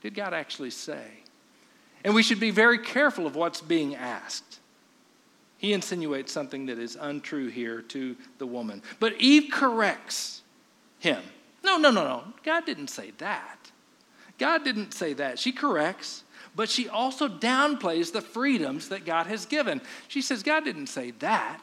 Did 0.00 0.14
God 0.14 0.32
actually 0.32 0.70
say? 0.70 1.06
And 2.04 2.14
we 2.14 2.22
should 2.22 2.40
be 2.40 2.50
very 2.50 2.78
careful 2.78 3.26
of 3.26 3.36
what's 3.36 3.60
being 3.60 3.94
asked. 3.94 4.58
He 5.58 5.74
insinuates 5.74 6.32
something 6.32 6.66
that 6.66 6.78
is 6.78 6.96
untrue 6.98 7.48
here 7.48 7.82
to 7.82 8.16
the 8.38 8.46
woman. 8.46 8.82
But 8.98 9.20
Eve 9.20 9.50
corrects 9.52 10.40
him. 10.98 11.22
No, 11.62 11.76
no, 11.76 11.90
no, 11.90 12.02
no. 12.02 12.24
God 12.44 12.64
didn't 12.64 12.88
say 12.88 13.12
that. 13.18 13.70
God 14.38 14.64
didn't 14.64 14.94
say 14.94 15.12
that. 15.12 15.38
She 15.38 15.52
corrects, 15.52 16.24
but 16.56 16.70
she 16.70 16.88
also 16.88 17.28
downplays 17.28 18.10
the 18.10 18.22
freedoms 18.22 18.88
that 18.88 19.04
God 19.04 19.26
has 19.26 19.44
given. 19.44 19.82
She 20.08 20.22
says, 20.22 20.42
God 20.42 20.64
didn't 20.64 20.86
say 20.86 21.10
that. 21.18 21.62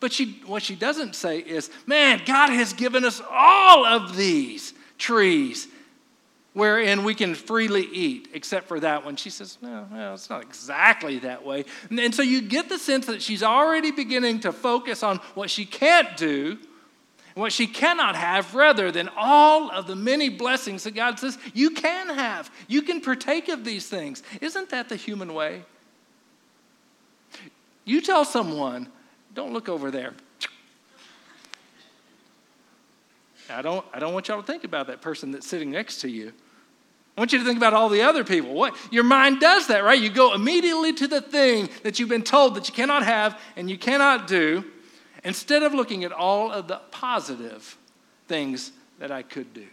But 0.00 0.12
she, 0.12 0.42
what 0.46 0.62
she 0.64 0.74
doesn't 0.74 1.14
say 1.14 1.38
is, 1.38 1.70
man, 1.86 2.22
God 2.26 2.50
has 2.50 2.72
given 2.72 3.04
us 3.04 3.22
all 3.30 3.86
of 3.86 4.16
these 4.16 4.74
trees 4.96 5.68
wherein 6.54 7.04
we 7.04 7.14
can 7.14 7.34
freely 7.34 7.86
eat, 7.92 8.28
except 8.32 8.66
for 8.66 8.80
that 8.80 9.04
one. 9.04 9.16
She 9.16 9.30
says, 9.30 9.58
no, 9.62 9.86
well, 9.92 10.14
it's 10.14 10.30
not 10.30 10.42
exactly 10.42 11.18
that 11.20 11.44
way. 11.44 11.64
And, 11.90 12.00
and 12.00 12.14
so 12.14 12.22
you 12.22 12.40
get 12.40 12.68
the 12.68 12.78
sense 12.78 13.06
that 13.06 13.22
she's 13.22 13.42
already 13.42 13.90
beginning 13.90 14.40
to 14.40 14.52
focus 14.52 15.02
on 15.02 15.18
what 15.34 15.50
she 15.50 15.64
can't 15.64 16.16
do 16.16 16.58
what 17.38 17.52
she 17.52 17.66
cannot 17.66 18.16
have 18.16 18.54
rather 18.54 18.90
than 18.90 19.08
all 19.16 19.70
of 19.70 19.86
the 19.86 19.96
many 19.96 20.28
blessings 20.28 20.84
that 20.84 20.94
God 20.94 21.18
says 21.18 21.38
you 21.54 21.70
can 21.70 22.08
have. 22.08 22.50
You 22.66 22.82
can 22.82 23.00
partake 23.00 23.48
of 23.48 23.64
these 23.64 23.88
things. 23.88 24.22
Isn't 24.40 24.70
that 24.70 24.88
the 24.88 24.96
human 24.96 25.32
way? 25.34 25.62
You 27.84 28.00
tell 28.00 28.24
someone, 28.24 28.88
don't 29.34 29.52
look 29.52 29.68
over 29.68 29.90
there. 29.90 30.14
I 33.50 33.62
don't, 33.62 33.84
I 33.92 33.98
don't 33.98 34.12
want 34.12 34.28
y'all 34.28 34.40
to 34.40 34.46
think 34.46 34.64
about 34.64 34.86
that 34.88 35.00
person 35.00 35.32
that's 35.32 35.46
sitting 35.46 35.70
next 35.70 36.00
to 36.02 36.10
you. 36.10 36.32
I 37.16 37.20
want 37.20 37.32
you 37.32 37.40
to 37.40 37.44
think 37.44 37.56
about 37.56 37.74
all 37.74 37.88
the 37.88 38.02
other 38.02 38.22
people. 38.22 38.54
What 38.54 38.76
your 38.92 39.02
mind 39.02 39.40
does 39.40 39.66
that, 39.68 39.82
right? 39.82 40.00
You 40.00 40.08
go 40.08 40.34
immediately 40.34 40.92
to 40.94 41.08
the 41.08 41.20
thing 41.20 41.68
that 41.82 41.98
you've 41.98 42.08
been 42.08 42.22
told 42.22 42.54
that 42.54 42.68
you 42.68 42.74
cannot 42.74 43.02
have 43.02 43.40
and 43.56 43.68
you 43.68 43.76
cannot 43.76 44.28
do, 44.28 44.64
instead 45.24 45.64
of 45.64 45.74
looking 45.74 46.04
at 46.04 46.12
all 46.12 46.52
of 46.52 46.68
the 46.68 46.80
positive 46.92 47.76
things 48.28 48.70
that 49.00 49.10
I 49.10 49.22
could 49.22 49.52
do 49.52 49.66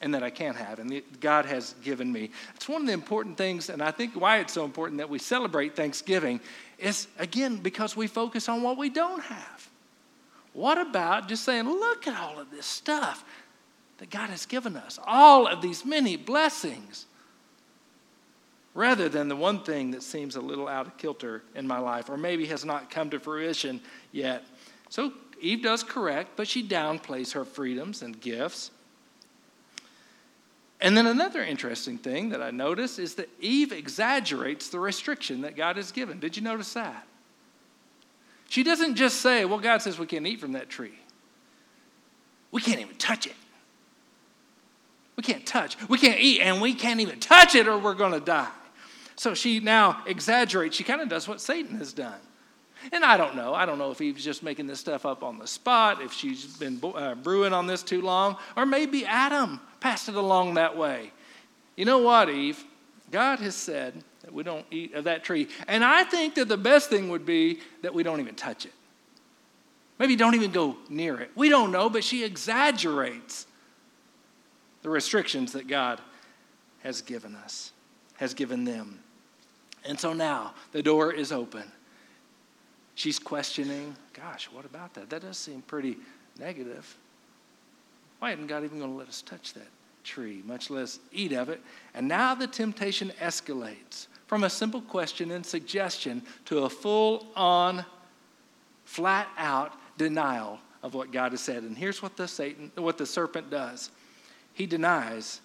and 0.00 0.14
that 0.14 0.22
I 0.22 0.30
can 0.30 0.54
have 0.54 0.78
and 0.78 0.90
that 0.90 1.20
God 1.20 1.46
has 1.46 1.74
given 1.82 2.12
me. 2.12 2.30
It's 2.54 2.68
one 2.68 2.82
of 2.82 2.86
the 2.86 2.92
important 2.92 3.36
things, 3.36 3.70
and 3.70 3.82
I 3.82 3.90
think 3.90 4.14
why 4.14 4.38
it's 4.38 4.52
so 4.52 4.64
important 4.64 4.98
that 4.98 5.08
we 5.08 5.18
celebrate 5.18 5.74
Thanksgiving 5.74 6.38
is 6.78 7.08
again 7.18 7.56
because 7.56 7.96
we 7.96 8.06
focus 8.06 8.48
on 8.48 8.62
what 8.62 8.76
we 8.76 8.90
don't 8.90 9.22
have. 9.22 9.70
What 10.56 10.78
about 10.78 11.28
just 11.28 11.44
saying, 11.44 11.68
look 11.68 12.06
at 12.06 12.18
all 12.18 12.38
of 12.38 12.50
this 12.50 12.66
stuff? 12.66 13.24
that 13.98 14.10
God 14.10 14.30
has 14.30 14.46
given 14.46 14.76
us, 14.76 14.98
all 15.06 15.46
of 15.46 15.62
these 15.62 15.84
many 15.84 16.16
blessings, 16.16 17.06
rather 18.74 19.08
than 19.08 19.28
the 19.28 19.36
one 19.36 19.62
thing 19.62 19.92
that 19.92 20.02
seems 20.02 20.36
a 20.36 20.40
little 20.40 20.68
out 20.68 20.86
of 20.86 20.96
kilter 20.98 21.42
in 21.54 21.66
my 21.66 21.78
life 21.78 22.10
or 22.10 22.16
maybe 22.16 22.46
has 22.46 22.64
not 22.64 22.90
come 22.90 23.08
to 23.10 23.18
fruition 23.18 23.80
yet. 24.12 24.44
So 24.90 25.12
Eve 25.40 25.62
does 25.62 25.82
correct, 25.82 26.32
but 26.36 26.46
she 26.46 26.66
downplays 26.66 27.32
her 27.32 27.44
freedoms 27.44 28.02
and 28.02 28.20
gifts. 28.20 28.70
And 30.78 30.94
then 30.94 31.06
another 31.06 31.42
interesting 31.42 31.96
thing 31.96 32.28
that 32.30 32.42
I 32.42 32.50
notice 32.50 32.98
is 32.98 33.14
that 33.14 33.30
Eve 33.40 33.72
exaggerates 33.72 34.68
the 34.68 34.78
restriction 34.78 35.40
that 35.40 35.56
God 35.56 35.76
has 35.76 35.90
given. 35.90 36.20
Did 36.20 36.36
you 36.36 36.42
notice 36.42 36.74
that? 36.74 37.06
She 38.48 38.62
doesn't 38.62 38.94
just 38.94 39.20
say, 39.20 39.44
Well, 39.44 39.58
God 39.58 39.82
says 39.82 39.98
we 39.98 40.06
can't 40.06 40.26
eat 40.26 40.40
from 40.40 40.52
that 40.52 40.68
tree. 40.68 40.98
We 42.50 42.60
can't 42.60 42.80
even 42.80 42.96
touch 42.96 43.26
it. 43.26 43.34
We 45.16 45.22
can't 45.22 45.46
touch. 45.46 45.76
We 45.88 45.98
can't 45.98 46.20
eat, 46.20 46.40
and 46.40 46.60
we 46.60 46.74
can't 46.74 47.00
even 47.00 47.20
touch 47.20 47.54
it 47.54 47.66
or 47.66 47.78
we're 47.78 47.94
going 47.94 48.12
to 48.12 48.20
die. 48.20 48.50
So 49.16 49.34
she 49.34 49.60
now 49.60 50.02
exaggerates. 50.06 50.76
She 50.76 50.84
kind 50.84 51.00
of 51.00 51.08
does 51.08 51.26
what 51.26 51.40
Satan 51.40 51.78
has 51.78 51.92
done. 51.92 52.20
And 52.92 53.02
I 53.02 53.16
don't 53.16 53.34
know. 53.34 53.54
I 53.54 53.64
don't 53.64 53.78
know 53.78 53.90
if 53.90 54.00
Eve's 54.00 54.22
just 54.22 54.42
making 54.42 54.66
this 54.66 54.78
stuff 54.78 55.06
up 55.06 55.22
on 55.22 55.38
the 55.38 55.46
spot, 55.46 56.02
if 56.02 56.12
she's 56.12 56.58
been 56.58 56.78
uh, 56.82 57.14
brewing 57.14 57.54
on 57.54 57.66
this 57.66 57.82
too 57.82 58.02
long, 58.02 58.36
or 58.56 58.66
maybe 58.66 59.06
Adam 59.06 59.60
passed 59.80 60.08
it 60.08 60.14
along 60.14 60.54
that 60.54 60.76
way. 60.76 61.10
You 61.76 61.86
know 61.86 61.98
what, 61.98 62.28
Eve? 62.28 62.62
God 63.10 63.38
has 63.40 63.54
said 63.54 64.04
that 64.26 64.34
we 64.34 64.42
don't 64.42 64.66
eat 64.72 64.92
of 64.92 65.04
that 65.04 65.24
tree. 65.24 65.48
And 65.68 65.84
I 65.84 66.04
think 66.04 66.34
that 66.34 66.48
the 66.48 66.56
best 66.56 66.90
thing 66.90 67.08
would 67.08 67.24
be 67.24 67.60
that 67.82 67.94
we 67.94 68.02
don't 68.02 68.20
even 68.20 68.34
touch 68.34 68.66
it. 68.66 68.72
Maybe 69.98 70.16
don't 70.16 70.34
even 70.34 70.50
go 70.50 70.76
near 70.90 71.18
it. 71.20 71.30
We 71.34 71.48
don't 71.48 71.70
know, 71.70 71.88
but 71.88 72.04
she 72.04 72.24
exaggerates 72.24 73.46
the 74.82 74.90
restrictions 74.90 75.52
that 75.52 75.68
God 75.68 76.00
has 76.82 77.00
given 77.02 77.34
us, 77.36 77.72
has 78.16 78.34
given 78.34 78.64
them. 78.64 78.98
And 79.84 79.98
so 79.98 80.12
now 80.12 80.54
the 80.72 80.82
door 80.82 81.12
is 81.12 81.30
open. 81.30 81.64
She's 82.96 83.20
questioning, 83.20 83.94
gosh, 84.12 84.50
what 84.52 84.64
about 84.64 84.92
that? 84.94 85.08
That 85.08 85.22
does 85.22 85.38
seem 85.38 85.62
pretty 85.62 85.98
negative. 86.38 86.96
Why 88.18 88.32
isn't 88.32 88.48
God 88.48 88.64
even 88.64 88.78
going 88.80 88.90
to 88.90 88.96
let 88.96 89.08
us 89.08 89.22
touch 89.22 89.54
that 89.54 89.68
tree, 90.02 90.42
much 90.44 90.68
less 90.68 90.98
eat 91.12 91.32
of 91.32 91.48
it? 91.48 91.60
And 91.94 92.08
now 92.08 92.34
the 92.34 92.48
temptation 92.48 93.12
escalates 93.20 94.08
from 94.26 94.44
a 94.44 94.50
simple 94.50 94.80
question 94.80 95.30
and 95.30 95.44
suggestion 95.44 96.22
to 96.46 96.64
a 96.64 96.70
full 96.70 97.26
on, 97.36 97.84
flat 98.84 99.28
out 99.38 99.72
denial 99.98 100.58
of 100.82 100.94
what 100.94 101.12
God 101.12 101.32
has 101.32 101.40
said. 101.40 101.62
And 101.62 101.76
here's 101.76 102.02
what 102.02 102.16
the 102.16 102.28
Satan, 102.28 102.70
what 102.76 102.98
the 102.98 103.06
serpent 103.06 103.50
does. 103.50 103.90
He 104.54 104.66
denies 104.66 105.40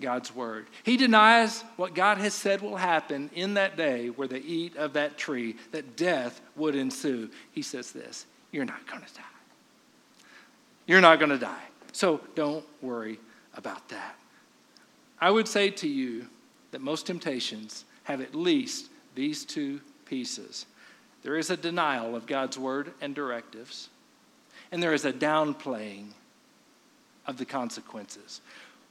God's 0.00 0.34
word. 0.34 0.66
He 0.84 0.96
denies 0.96 1.62
what 1.76 1.94
God 1.94 2.18
has 2.18 2.34
said 2.34 2.62
will 2.62 2.76
happen 2.76 3.30
in 3.34 3.54
that 3.54 3.76
day 3.76 4.08
where 4.08 4.28
they 4.28 4.38
eat 4.40 4.76
of 4.76 4.92
that 4.92 5.18
tree, 5.18 5.56
that 5.72 5.96
death 5.96 6.40
would 6.56 6.76
ensue. 6.76 7.30
He 7.52 7.62
says 7.62 7.92
this 7.92 8.26
You're 8.52 8.64
not 8.64 8.86
going 8.86 9.02
to 9.02 9.14
die. 9.14 9.22
You're 10.86 11.00
not 11.00 11.18
going 11.18 11.30
to 11.30 11.38
die. 11.38 11.64
So 11.92 12.20
don't 12.34 12.64
worry 12.80 13.18
about 13.54 13.88
that. 13.88 14.16
I 15.20 15.30
would 15.30 15.48
say 15.48 15.70
to 15.70 15.88
you 15.88 16.26
that 16.70 16.80
most 16.80 17.06
temptations 17.06 17.84
have 18.08 18.20
at 18.20 18.34
least 18.34 18.88
these 19.14 19.44
two 19.44 19.80
pieces 20.04 20.66
there 21.22 21.36
is 21.36 21.50
a 21.50 21.56
denial 21.56 22.14
of 22.14 22.26
God's 22.26 22.58
word 22.58 22.92
and 23.00 23.14
directives, 23.14 23.88
and 24.70 24.82
there 24.82 24.94
is 24.94 25.04
a 25.04 25.12
downplaying 25.12 26.08
of 27.26 27.36
the 27.36 27.44
consequences. 27.44 28.40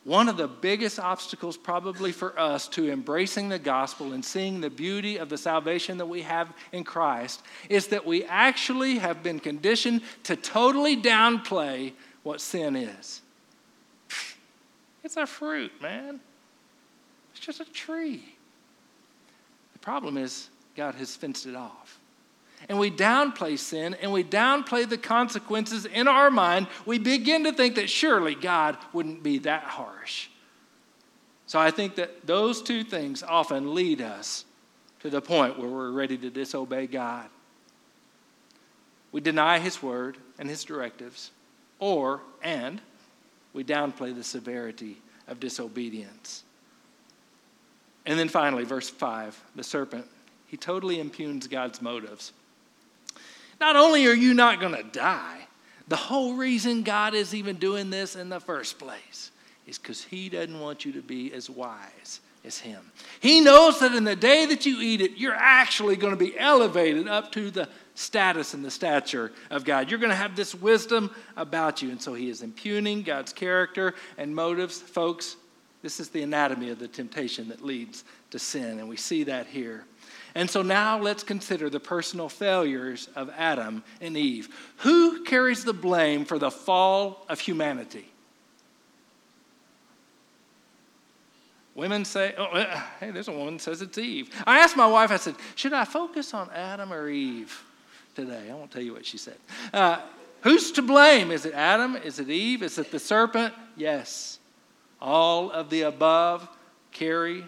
One 0.03 0.29
of 0.29 0.37
the 0.37 0.47
biggest 0.47 0.99
obstacles, 0.99 1.57
probably 1.57 2.11
for 2.11 2.37
us, 2.39 2.67
to 2.69 2.91
embracing 2.91 3.49
the 3.49 3.59
gospel 3.59 4.13
and 4.13 4.23
seeing 4.23 4.61
the 4.61 4.69
beauty 4.69 5.17
of 5.17 5.29
the 5.29 5.37
salvation 5.37 5.97
that 5.97 6.05
we 6.05 6.21
have 6.21 6.53
in 6.71 6.83
Christ 6.83 7.41
is 7.69 7.87
that 7.87 8.05
we 8.05 8.23
actually 8.25 8.99
have 8.99 9.21
been 9.21 9.39
conditioned 9.39 10.01
to 10.23 10.35
totally 10.35 10.95
downplay 10.95 11.93
what 12.23 12.39
sin 12.39 12.75
is. 12.75 13.21
It's 15.03 15.17
a 15.17 15.25
fruit, 15.25 15.71
man. 15.81 16.19
It's 17.31 17.39
just 17.39 17.59
a 17.59 17.65
tree. 17.65 18.36
Problem 19.87 20.17
is, 20.17 20.49
God 20.75 20.95
has 20.95 21.15
fenced 21.15 21.45
it 21.45 21.55
off 21.55 21.97
and 22.67 22.77
we 22.77 22.91
downplay 22.91 23.57
sin 23.57 23.95
and 24.01 24.11
we 24.11 24.21
downplay 24.21 24.85
the 24.89 24.97
consequences 24.97 25.85
in 25.85 26.09
our 26.09 26.29
mind, 26.29 26.67
we 26.85 26.99
begin 26.99 27.45
to 27.45 27.53
think 27.53 27.75
that 27.75 27.89
surely 27.89 28.35
God 28.35 28.77
wouldn't 28.91 29.23
be 29.23 29.37
that 29.39 29.63
harsh. 29.63 30.27
So 31.45 31.57
I 31.57 31.71
think 31.71 31.95
that 31.95 32.27
those 32.27 32.61
two 32.61 32.83
things 32.83 33.23
often 33.23 33.73
lead 33.73 34.01
us 34.01 34.43
to 34.99 35.09
the 35.09 35.21
point 35.21 35.57
where 35.57 35.69
we're 35.69 35.91
ready 35.91 36.17
to 36.17 36.29
disobey 36.29 36.87
God. 36.87 37.29
We 39.13 39.21
deny 39.21 39.59
His 39.59 39.81
word 39.81 40.17
and 40.37 40.49
His 40.49 40.65
directives, 40.65 41.31
or, 41.79 42.19
and, 42.43 42.81
we 43.53 43.63
downplay 43.63 44.13
the 44.13 44.25
severity 44.25 44.97
of 45.29 45.39
disobedience. 45.39 46.43
And 48.07 48.17
then 48.17 48.29
finally, 48.29 48.63
verse 48.63 48.89
5, 48.89 49.43
the 49.55 49.63
serpent, 49.63 50.05
he 50.47 50.57
totally 50.57 50.99
impugns 50.99 51.47
God's 51.47 51.81
motives. 51.81 52.31
Not 53.59 53.75
only 53.75 54.07
are 54.07 54.13
you 54.13 54.33
not 54.33 54.59
going 54.59 54.75
to 54.75 54.83
die, 54.83 55.47
the 55.87 55.97
whole 55.97 56.35
reason 56.35 56.83
God 56.83 57.13
is 57.13 57.35
even 57.35 57.57
doing 57.57 57.89
this 57.89 58.15
in 58.15 58.29
the 58.29 58.39
first 58.39 58.79
place 58.79 59.31
is 59.65 59.77
because 59.77 60.03
He 60.03 60.29
doesn't 60.29 60.59
want 60.59 60.85
you 60.85 60.93
to 60.93 61.01
be 61.01 61.33
as 61.33 61.49
wise 61.49 62.21
as 62.45 62.59
Him. 62.59 62.91
He 63.19 63.41
knows 63.41 63.79
that 63.81 63.93
in 63.93 64.03
the 64.03 64.15
day 64.15 64.45
that 64.45 64.65
you 64.65 64.79
eat 64.79 65.01
it, 65.01 65.17
you're 65.17 65.35
actually 65.35 65.97
going 65.97 66.13
to 66.13 66.17
be 66.17 66.37
elevated 66.37 67.07
up 67.07 67.31
to 67.33 67.51
the 67.51 67.67
status 67.95 68.53
and 68.53 68.63
the 68.63 68.71
stature 68.71 69.31
of 69.49 69.65
God. 69.65 69.89
You're 69.89 69.99
going 69.99 70.11
to 70.11 70.15
have 70.15 70.35
this 70.35 70.55
wisdom 70.55 71.13
about 71.35 71.81
you. 71.81 71.89
And 71.89 72.01
so 72.01 72.13
He 72.13 72.29
is 72.29 72.41
impugning 72.41 73.01
God's 73.01 73.33
character 73.33 73.95
and 74.17 74.33
motives. 74.35 74.79
Folks, 74.79 75.35
this 75.87 76.01
is 76.01 76.09
the 76.09 76.21
anatomy 76.21 76.69
of 76.69 76.79
the 76.79 76.87
temptation 76.89 77.47
that 77.47 77.63
leads 77.63 78.03
to 78.29 78.37
sin, 78.37 78.79
and 78.79 78.89
we 78.89 78.97
see 78.97 79.23
that 79.23 79.47
here. 79.47 79.85
And 80.35 80.49
so 80.49 80.61
now 80.61 80.99
let's 80.99 81.23
consider 81.23 81.69
the 81.69 81.79
personal 81.79 82.27
failures 82.27 83.07
of 83.15 83.31
Adam 83.37 83.85
and 84.01 84.17
Eve. 84.17 84.49
Who 84.79 85.23
carries 85.23 85.63
the 85.63 85.71
blame 85.71 86.25
for 86.25 86.37
the 86.39 86.51
fall 86.51 87.25
of 87.29 87.39
humanity? 87.39 88.11
Women 91.73 92.03
say, 92.03 92.35
oh, 92.37 92.47
uh, 92.47 92.81
hey, 92.99 93.11
there's 93.11 93.29
a 93.29 93.31
woman 93.31 93.57
says 93.57 93.81
it's 93.81 93.97
Eve. 93.97 94.29
I 94.45 94.59
asked 94.59 94.75
my 94.75 94.87
wife, 94.87 95.09
I 95.09 95.15
said, 95.15 95.35
should 95.55 95.71
I 95.71 95.85
focus 95.85 96.33
on 96.33 96.49
Adam 96.49 96.91
or 96.91 97.07
Eve 97.07 97.63
today? 98.13 98.49
I 98.51 98.53
won't 98.53 98.71
tell 98.71 98.83
you 98.83 98.91
what 98.91 99.05
she 99.05 99.17
said. 99.17 99.37
Uh, 99.73 100.01
who's 100.41 100.73
to 100.73 100.81
blame? 100.81 101.31
Is 101.31 101.45
it 101.45 101.53
Adam? 101.53 101.95
Is 101.95 102.19
it 102.19 102.29
Eve? 102.29 102.61
Is 102.61 102.77
it 102.77 102.91
the 102.91 102.99
serpent? 102.99 103.53
Yes. 103.77 104.39
All 105.01 105.51
of 105.51 105.69
the 105.69 105.83
above 105.83 106.47
carry 106.91 107.45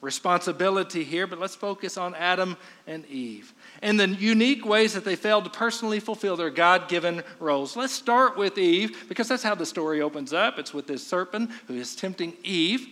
responsibility 0.00 1.04
here, 1.04 1.26
but 1.26 1.38
let's 1.38 1.54
focus 1.54 1.96
on 1.96 2.14
Adam 2.14 2.56
and 2.86 3.06
Eve 3.06 3.54
and 3.84 4.00
the 4.00 4.08
unique 4.08 4.64
ways 4.64 4.94
that 4.94 5.04
they 5.04 5.14
failed 5.14 5.44
to 5.44 5.50
personally 5.50 6.00
fulfill 6.00 6.36
their 6.36 6.50
God 6.50 6.88
given 6.88 7.22
roles. 7.38 7.76
Let's 7.76 7.92
start 7.92 8.36
with 8.36 8.56
Eve 8.56 9.04
because 9.08 9.28
that's 9.28 9.42
how 9.42 9.54
the 9.54 9.66
story 9.66 10.00
opens 10.00 10.32
up. 10.32 10.58
It's 10.58 10.72
with 10.72 10.86
this 10.86 11.06
serpent 11.06 11.50
who 11.66 11.74
is 11.74 11.94
tempting 11.94 12.32
Eve. 12.42 12.88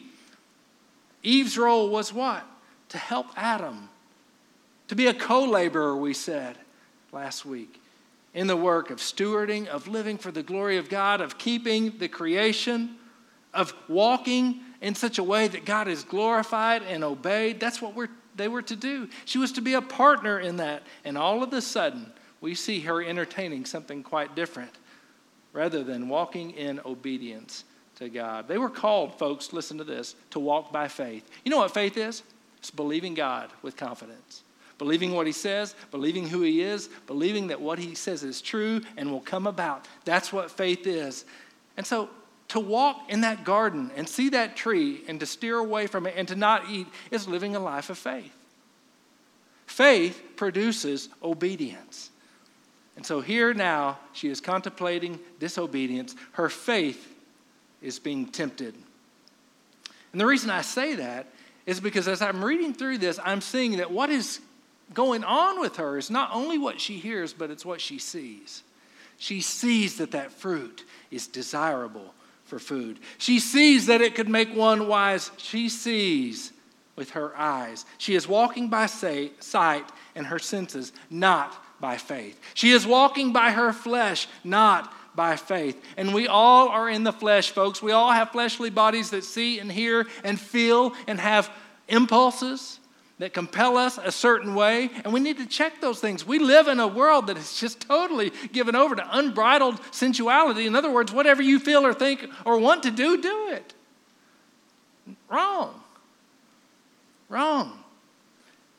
Eve's 1.23 1.57
role 1.57 1.89
was 1.89 2.13
what? 2.13 2.45
To 2.91 2.99
help 2.99 3.29
Adam, 3.37 3.89
to 4.89 4.95
be 4.95 5.07
a 5.07 5.15
co 5.15 5.45
laborer, 5.45 5.97
we 5.97 6.13
said 6.13 6.59
last 7.11 7.47
week, 7.47 7.81
in 8.35 8.49
the 8.49 8.57
work 8.57 8.91
of 8.91 8.99
stewarding, 8.99 9.67
of 9.67 9.89
living 9.89 10.19
for 10.19 10.31
the 10.31 10.43
glory 10.43 10.77
of 10.77 10.91
God, 10.91 11.23
of 11.23 11.39
keeping 11.39 11.97
the 11.99 12.09
creation, 12.09 12.97
of 13.55 13.75
walking 13.89 14.61
in 14.81 14.95
such 14.95 15.19
a 15.19 15.23
way 15.23 15.49
that 15.49 15.65
God 15.65 15.89
is 15.89 16.05
glorified 16.05 16.83
and 16.83 17.05
obeyed. 17.05 17.61
That's 17.61 17.81
what 17.81 17.95
we're, 17.95 18.09
they 18.35 18.49
were 18.49 18.63
to 18.63 18.77
do. 18.77 19.09
She 19.25 19.39
was 19.39 19.53
to 19.53 19.61
be 19.61 19.75
a 19.75 19.83
partner 19.83 20.41
in 20.41 20.57
that. 20.57 20.83
And 21.05 21.17
all 21.17 21.43
of 21.43 21.53
a 21.53 21.61
sudden, 21.63 22.13
we 22.41 22.55
see 22.55 22.81
her 22.81 23.03
entertaining 23.03 23.65
something 23.65 24.03
quite 24.03 24.35
different 24.35 24.73
rather 25.53 25.85
than 25.85 26.09
walking 26.09 26.51
in 26.53 26.81
obedience 26.85 27.65
to 27.97 28.09
God. 28.09 28.49
They 28.49 28.59
were 28.59 28.71
called, 28.71 29.19
folks, 29.19 29.53
listen 29.53 29.79
to 29.79 29.85
this, 29.85 30.17
to 30.31 30.41
walk 30.41 30.73
by 30.73 30.89
faith. 30.89 31.29
You 31.45 31.51
know 31.51 31.59
what 31.59 31.75
faith 31.75 31.97
is? 31.97 32.23
It's 32.59 32.71
believing 32.71 33.15
God 33.15 33.51
with 33.63 33.77
confidence. 33.77 34.43
Believing 34.79 35.13
what 35.13 35.27
he 35.27 35.33
says, 35.33 35.77
believing 35.91 36.29
who 36.29 36.43
he 36.43 36.63
is, 36.63 36.89
believing 37.07 37.49
that 37.49 37.61
what 37.61 37.79
he 37.79 37.95
says 37.95 38.25
is 38.25 38.41
true 38.41 38.81
and 38.97 39.11
will 39.11 39.21
come 39.21 39.47
about. 39.47 39.87
That's 40.05 40.33
what 40.33 40.51
faith 40.51 40.87
is. 40.87 41.25
And 41.77 41.87
so 41.87 42.09
to 42.53 42.61
walk 42.61 43.09
in 43.09 43.23
that 43.23 43.45
garden 43.45 43.91
and 43.97 44.07
see 44.07 44.29
that 44.29 44.57
tree 44.57 45.01
and 45.09 45.19
to 45.21 45.25
steer 45.25 45.57
away 45.57 45.87
from 45.87 46.07
it 46.07 46.13
and 46.19 46.29
to 46.29 46.37
not 46.37 46.69
eat 46.69 46.87
is 47.11 47.27
living 47.27 47.57
a 47.57 47.59
life 47.59 47.89
of 47.89 47.97
faith. 47.97 48.37
Faith 49.65 50.23
produces 50.37 51.09
obedience. 51.23 52.11
And 52.95 53.07
so 53.07 53.23
here 53.23 53.55
now, 53.55 53.99
she 54.13 54.29
is 54.29 54.43
contemplating 54.43 55.19
disobedience. 55.41 56.15
Her 56.33 56.51
faith 56.51 57.15
is 57.81 57.99
being 57.99 58.27
tempted. 58.27 58.75
And 60.13 60.21
the 60.21 60.27
reason 60.27 60.51
I 60.51 60.61
say 60.61 60.97
that 60.97 61.29
is 61.65 61.81
because 61.81 62.07
as 62.07 62.21
I'm 62.21 62.45
reading 62.45 62.75
through 62.75 62.99
this, 62.99 63.19
I'm 63.25 63.41
seeing 63.41 63.79
that 63.79 63.91
what 63.91 64.11
is 64.11 64.41
going 64.93 65.25
on 65.25 65.59
with 65.59 65.77
her 65.77 65.97
is 65.97 66.11
not 66.11 66.29
only 66.35 66.59
what 66.59 66.83
she 66.83 66.99
hears, 66.99 67.33
but 67.33 67.51
it's 67.51 67.65
what 67.65 67.81
she 67.81 67.99
sees. 67.99 68.63
She 69.17 69.41
sees 69.41 69.97
that 69.97 70.11
that 70.11 70.33
fruit 70.33 70.85
is 71.11 71.27
desirable 71.27 72.13
for 72.53 72.59
food. 72.59 72.99
She 73.17 73.41
sees 73.41 73.87
that 73.87 74.03
it 74.03 74.15
could 74.15 74.29
make 74.29 74.55
one 74.55 74.87
wise. 74.87 75.31
She 75.39 75.71
sees 75.71 76.53
with 76.97 77.13
her 77.13 77.35
eyes. 77.35 77.87
She 77.97 78.15
is 78.15 78.29
walking 78.29 78.69
by 78.69 78.85
sight 78.85 79.91
and 80.15 80.27
her 80.27 80.39
senses, 80.39 80.93
not 81.09 81.57
by 81.81 81.97
faith. 81.97 82.39
She 82.53 82.73
is 82.73 82.87
walking 82.87 83.33
by 83.33 83.53
her 83.53 83.73
flesh, 83.73 84.29
not 84.45 84.93
by 85.17 85.37
faith. 85.37 85.83
And 85.97 86.13
we 86.13 86.29
all 86.29 86.69
are 86.69 86.91
in 86.91 87.05
the 87.05 87.13
flesh, 87.13 87.53
folks. 87.53 87.81
We 87.81 87.93
all 87.93 88.13
have 88.13 88.33
fleshly 88.33 88.69
bodies 88.69 89.09
that 89.11 89.25
see 89.25 89.59
and 89.59 89.73
hear 89.73 90.07
and 90.23 90.39
feel 90.39 90.93
and 91.07 91.19
have 91.19 91.51
impulses 91.89 92.81
that 93.23 93.33
compel 93.33 93.77
us 93.77 94.01
a 94.03 94.11
certain 94.11 94.53
way, 94.53 94.91
and 95.05 95.13
we 95.13 95.21
need 95.21 95.39
to 95.39 95.47
check 95.47 95.81
those 95.81 96.01
things. 96.01 96.27
We 96.27 96.41
live 96.41 96.67
in 96.67 96.81
a 96.81 96.89
world 96.89 97.29
that 97.29 97.37
is 97.37 97.57
just 97.57 97.81
totally 97.83 98.33
given 98.51 98.75
over 98.75 98.97
to 98.97 99.17
unbridled 99.17 99.79
sensuality. 99.93 100.67
In 100.67 100.75
other 100.75 100.91
words, 100.91 101.13
whatever 101.13 101.41
you 101.41 101.61
feel 101.61 101.87
or 101.87 101.95
think 101.95 102.27
or 102.45 102.59
want 102.59 102.83
to 102.83 102.91
do, 102.91 103.23
do 103.23 103.51
it. 103.51 103.75
Wrong. 105.29 105.81
Wrong. 107.29 107.79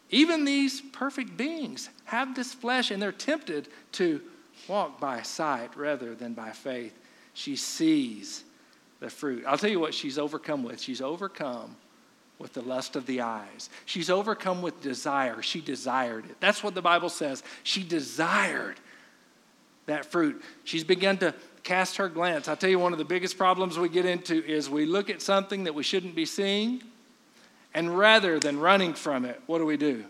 Even 0.09 0.43
these 0.43 0.81
perfect 0.91 1.37
beings 1.37 1.89
have 2.03 2.35
this 2.35 2.53
flesh 2.53 2.91
and 2.91 3.01
they're 3.01 3.13
tempted 3.13 3.69
to 3.93 4.19
walk 4.67 4.99
by 4.99 5.21
sight 5.21 5.73
rather 5.77 6.15
than 6.15 6.33
by 6.33 6.51
faith. 6.51 6.99
She 7.33 7.55
sees 7.55 8.43
the 8.99 9.09
fruit. 9.09 9.45
I'll 9.47 9.57
tell 9.57 9.71
you 9.71 9.79
what 9.79 9.93
she's 9.93 10.19
overcome 10.19 10.63
with. 10.63 10.81
She's 10.81 11.01
overcome 11.01 11.77
with 12.43 12.51
the 12.51 12.61
lust 12.61 12.97
of 12.97 13.05
the 13.05 13.21
eyes. 13.21 13.69
She's 13.85 14.09
overcome 14.09 14.61
with 14.61 14.81
desire. 14.81 15.41
She 15.41 15.61
desired 15.61 16.25
it. 16.25 16.35
That's 16.41 16.61
what 16.61 16.75
the 16.75 16.81
Bible 16.81 17.07
says. 17.07 17.41
She 17.63 17.83
desired 17.83 18.75
that 19.85 20.05
fruit. 20.05 20.43
She's 20.65 20.83
begun 20.83 21.17
to 21.19 21.33
cast 21.63 21.95
her 21.95 22.09
glance. 22.09 22.49
I'll 22.49 22.57
tell 22.57 22.69
you, 22.69 22.79
one 22.79 22.91
of 22.91 22.99
the 22.99 23.05
biggest 23.05 23.37
problems 23.37 23.79
we 23.79 23.87
get 23.87 24.05
into 24.05 24.43
is 24.45 24.69
we 24.69 24.85
look 24.85 25.09
at 25.09 25.21
something 25.21 25.63
that 25.63 25.73
we 25.73 25.83
shouldn't 25.83 26.15
be 26.15 26.25
seeing, 26.25 26.83
and 27.73 27.97
rather 27.97 28.39
than 28.39 28.59
running 28.59 28.93
from 28.93 29.23
it, 29.23 29.41
what 29.45 29.59
do 29.59 29.65
we 29.65 29.77
do? 29.77 30.03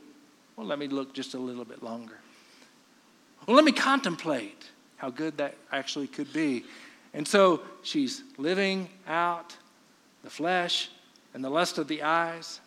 Well, 0.55 0.65
let 0.65 0.79
me 0.79 0.87
look 0.87 1.13
just 1.13 1.35
a 1.35 1.39
little 1.39 1.65
bit 1.65 1.83
longer. 1.83 2.17
Well, 3.45 3.55
let 3.55 3.63
me 3.63 3.71
contemplate 3.71 4.69
how 4.97 5.11
good 5.11 5.37
that 5.37 5.53
actually 5.71 6.07
could 6.07 6.33
be. 6.33 6.65
And 7.13 7.27
so 7.27 7.61
she's 7.83 8.23
living 8.39 8.89
out 9.07 9.55
the 10.23 10.31
flesh 10.31 10.89
and 11.33 11.43
the 11.43 11.49
lust 11.49 11.77
of 11.77 11.87
the 11.87 12.03
eyes. 12.03 12.59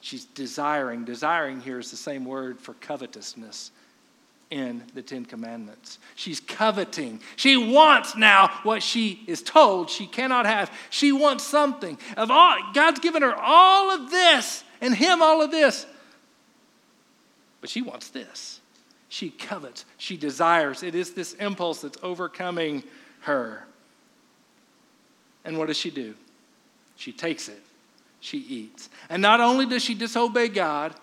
She's 0.00 0.24
desiring. 0.24 1.04
Desiring 1.04 1.60
here 1.60 1.78
is 1.78 1.90
the 1.90 1.96
same 1.96 2.24
word 2.24 2.60
for 2.60 2.74
covetousness 2.74 3.70
in 4.50 4.82
the 4.94 5.00
Ten 5.00 5.24
Commandments. 5.24 5.98
She's 6.14 6.40
coveting. 6.40 7.20
She 7.36 7.56
wants 7.56 8.16
now 8.16 8.48
what 8.64 8.82
she 8.82 9.22
is 9.26 9.42
told 9.42 9.88
she 9.88 10.06
cannot 10.06 10.44
have. 10.44 10.70
She 10.90 11.12
wants 11.12 11.44
something. 11.44 11.98
Of 12.16 12.30
all, 12.30 12.58
God's 12.74 13.00
given 13.00 13.22
her 13.22 13.34
all 13.34 13.90
of 13.90 14.10
this 14.10 14.62
and 14.80 14.94
him 14.94 15.22
all 15.22 15.40
of 15.40 15.50
this. 15.50 15.86
But 17.62 17.70
she 17.70 17.80
wants 17.80 18.08
this. 18.08 18.60
She 19.08 19.30
covets. 19.30 19.84
She 19.96 20.16
desires. 20.16 20.82
It 20.82 20.94
is 20.94 21.14
this 21.14 21.32
impulse 21.34 21.82
that's 21.82 21.98
overcoming 22.02 22.82
her. 23.20 23.64
And 25.44 25.56
what 25.56 25.68
does 25.68 25.76
she 25.78 25.90
do? 25.90 26.14
She 27.02 27.10
takes 27.10 27.48
it. 27.48 27.60
She 28.20 28.38
eats. 28.38 28.88
And 29.10 29.20
not 29.20 29.40
only 29.40 29.66
does 29.66 29.82
she 29.82 29.92
disobey 29.92 30.46
God 30.46 30.94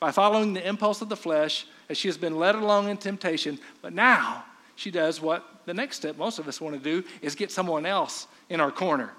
by 0.00 0.10
following 0.12 0.54
the 0.54 0.66
impulse 0.66 1.02
of 1.02 1.10
the 1.10 1.16
flesh, 1.16 1.66
as 1.90 1.98
she 1.98 2.08
has 2.08 2.16
been 2.16 2.38
led 2.38 2.54
along 2.54 2.88
in 2.88 2.96
temptation, 2.96 3.58
but 3.82 3.92
now 3.92 4.46
she 4.76 4.90
does 4.90 5.20
what 5.20 5.44
the 5.66 5.74
next 5.74 5.96
step 5.96 6.16
most 6.16 6.38
of 6.38 6.48
us 6.48 6.58
want 6.58 6.74
to 6.74 6.80
do 6.80 7.06
is 7.20 7.34
get 7.34 7.50
someone 7.50 7.84
else 7.84 8.26
in 8.48 8.62
our 8.62 8.70
corner. 8.70 9.10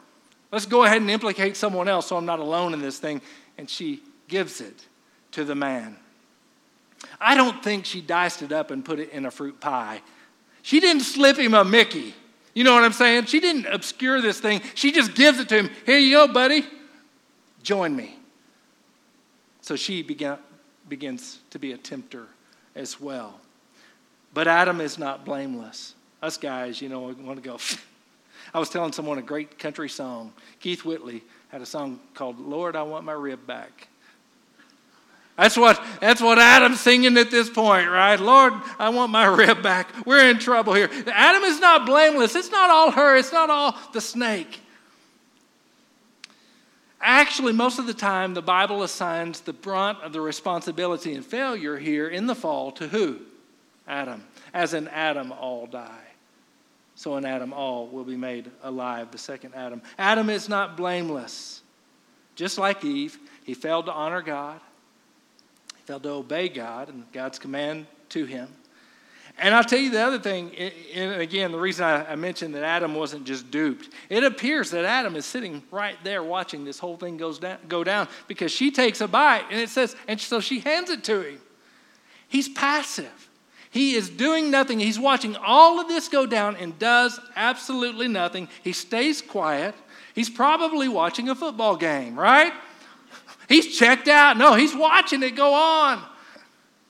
Let's 0.52 0.66
go 0.66 0.86
ahead 0.86 1.02
and 1.02 1.12
implicate 1.12 1.56
someone 1.56 1.88
else 1.88 2.08
so 2.08 2.18
I'm 2.18 2.26
not 2.26 2.40
alone 2.40 2.74
in 2.74 2.82
this 2.82 2.98
thing. 2.98 3.22
And 3.60 3.70
she 3.70 4.02
gives 4.28 4.62
it 4.62 4.88
to 5.34 5.46
the 5.46 5.54
man. 5.54 5.98
I 7.22 7.36
don't 7.36 7.64
think 7.64 7.86
she 7.86 8.02
diced 8.02 8.42
it 8.42 8.52
up 8.52 8.72
and 8.72 8.84
put 8.84 8.98
it 8.98 9.12
in 9.12 9.28
a 9.28 9.32
fruit 9.32 9.60
pie. 9.60 10.02
She 10.64 10.80
didn't 10.80 11.04
slip 11.04 11.38
him 11.38 11.54
a 11.54 11.64
Mickey. 11.64 12.16
You 12.56 12.64
know 12.64 12.74
what 12.74 12.84
I'm 12.84 12.94
saying? 12.94 13.26
She 13.26 13.40
didn't 13.40 13.68
obscure 13.68 14.22
this 14.22 14.40
thing. 14.40 14.62
She 14.74 14.92
just 14.92 15.14
gives 15.14 15.40
it 15.40 15.50
to 15.50 15.56
him. 15.56 15.70
Here 15.86 16.00
you 16.00 16.16
go, 16.16 16.28
buddy. 16.28 16.66
Join 17.62 17.96
me. 17.96 18.18
So 19.62 19.76
she 19.76 20.02
began, 20.02 20.38
begins 20.88 21.40
to 21.50 21.60
be 21.60 21.74
a 21.74 21.78
tempter 21.78 22.28
as 22.74 23.00
well. 23.00 23.40
But 24.34 24.48
Adam 24.48 24.80
is 24.80 24.98
not 24.98 25.26
blameless. 25.26 25.96
Us 26.22 26.38
guys, 26.38 26.82
you 26.82 26.88
know, 26.88 27.02
want 27.02 27.44
to 27.44 27.48
go. 27.48 27.58
I 28.54 28.60
was 28.60 28.70
telling 28.70 28.94
someone 28.94 29.18
a 29.18 29.22
great 29.22 29.60
country 29.60 29.90
song. 29.90 30.32
Keith 30.62 30.86
Whitley 30.86 31.24
had 31.50 31.62
a 31.62 31.66
song 31.66 32.00
called 32.14 32.40
Lord, 32.40 32.76
I 32.76 32.84
Want 32.84 33.04
My 33.04 33.14
Rib 33.14 33.46
Back. 33.46 33.90
That's 35.38 35.58
what, 35.58 35.84
that's 36.00 36.22
what 36.22 36.40
Adam's 36.40 36.80
singing 36.80 37.18
at 37.18 37.30
this 37.30 37.50
point, 37.50 37.90
right? 37.90 38.18
Lord, 38.18 38.54
I 38.80 38.90
want 38.90 39.12
my 39.12 39.26
rib 39.26 39.62
back. 39.62 40.06
We're 40.06 40.30
in 40.30 40.40
trouble 40.40 40.74
here. 40.74 40.90
Adam 41.08 41.44
is 41.44 41.60
not 41.60 41.86
blameless. 41.86 42.36
It's 42.36 42.52
not 42.52 42.70
all 42.70 42.92
her, 42.92 43.18
it's 43.18 43.34
not 43.34 43.50
all 43.50 43.78
the 43.92 44.00
snake. 44.00 44.62
Actually, 47.02 47.54
most 47.54 47.80
of 47.80 47.86
the 47.86 47.94
time, 47.94 48.34
the 48.34 48.42
Bible 48.42 48.82
assigns 48.82 49.42
the 49.42 49.54
brunt 49.54 50.02
of 50.02 50.14
the 50.14 50.22
responsibility 50.22 51.14
and 51.14 51.26
failure 51.26 51.78
here 51.78 52.08
in 52.08 52.26
the 52.26 52.34
fall 52.34 52.72
to 52.72 52.88
who? 52.88 53.20
Adam. 53.88 54.24
As 54.54 54.74
in 54.74 54.88
Adam, 54.88 55.32
all 55.34 55.68
die. 55.68 56.02
So 56.96 57.18
in 57.18 57.26
Adam, 57.26 57.52
all 57.52 57.88
will 57.88 58.06
be 58.06 58.16
made 58.16 58.50
alive, 58.64 59.12
the 59.12 59.18
second 59.18 59.54
Adam. 59.54 59.82
Adam 60.00 60.30
is 60.30 60.48
not 60.48 60.78
blameless. 60.78 61.62
Just 62.36 62.58
like 62.58 62.84
Eve, 62.86 63.20
he 63.44 63.54
failed 63.54 63.86
to 63.88 63.92
honor 63.92 64.22
God 64.22 64.62
failed 65.86 66.04
to 66.04 66.10
obey 66.10 66.50
God 66.50 66.90
and 66.90 67.10
God's 67.12 67.40
command 67.40 67.88
to 68.10 68.26
him. 68.26 68.50
And 69.38 69.54
I'll 69.54 69.66
tell 69.66 69.80
you 69.80 69.90
the 69.90 70.02
other 70.02 70.20
thing, 70.20 70.56
and 70.94 71.22
again, 71.22 71.52
the 71.52 71.60
reason 71.60 71.84
I 71.84 72.16
mentioned 72.16 72.56
that 72.56 72.64
Adam 72.64 72.96
wasn't 72.96 73.26
just 73.26 73.52
duped, 73.52 73.90
it 74.10 74.24
appears 74.24 74.72
that 74.72 74.86
Adam 74.86 75.18
is 75.18 75.26
sitting 75.26 75.62
right 75.72 75.98
there 76.06 76.24
watching 76.24 76.64
this 76.64 76.80
whole 76.80 76.96
thing 76.96 77.18
goes 77.18 77.40
down, 77.40 77.58
go 77.68 77.84
down 77.84 78.08
because 78.30 78.54
she 78.54 78.72
takes 78.72 79.02
a 79.02 79.08
bite 79.10 79.44
and 79.52 79.60
it 79.60 79.68
says, 79.68 79.96
and 80.08 80.22
so 80.22 80.40
she 80.40 80.60
hands 80.60 80.90
it 80.90 81.04
to 81.04 81.22
him. 81.22 81.42
He's 82.30 82.48
passive. 82.48 83.30
He 83.72 83.96
is 83.96 84.10
doing 84.10 84.50
nothing. 84.52 84.80
He's 84.80 84.98
watching 84.98 85.36
all 85.36 85.82
of 85.82 85.90
this 85.90 86.08
go 86.08 86.26
down 86.26 86.56
and 86.56 86.80
does 86.80 87.20
absolutely 87.36 88.08
nothing. 88.08 88.48
He 88.64 88.72
stays 88.72 89.22
quiet. 89.22 89.76
He's 90.14 90.30
probably 90.30 90.88
watching 90.88 91.28
a 91.28 91.36
football 91.36 91.76
game, 91.76 92.18
right? 92.18 92.54
He's 93.48 93.78
checked 93.78 94.08
out. 94.08 94.38
No, 94.38 94.56
he's 94.56 94.76
watching 94.76 95.22
it 95.24 95.36
go 95.36 95.54
on. 95.54 96.04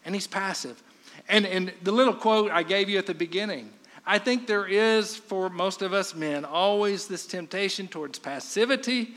And 0.05 0.15
he's 0.15 0.27
passive. 0.27 0.81
And, 1.27 1.45
and 1.45 1.73
the 1.83 1.91
little 1.91 2.13
quote 2.13 2.51
I 2.51 2.63
gave 2.63 2.89
you 2.89 2.97
at 2.97 3.07
the 3.07 3.13
beginning 3.13 3.71
I 4.07 4.19
think 4.19 4.45
there 4.45 4.67
is, 4.67 5.15
for 5.15 5.49
most 5.49 5.81
of 5.81 5.91
us 5.91 6.13
men, 6.13 6.45
always 6.45 7.07
this 7.07 7.25
temptation 7.25 7.87
towards 7.87 8.19
passivity 8.19 9.15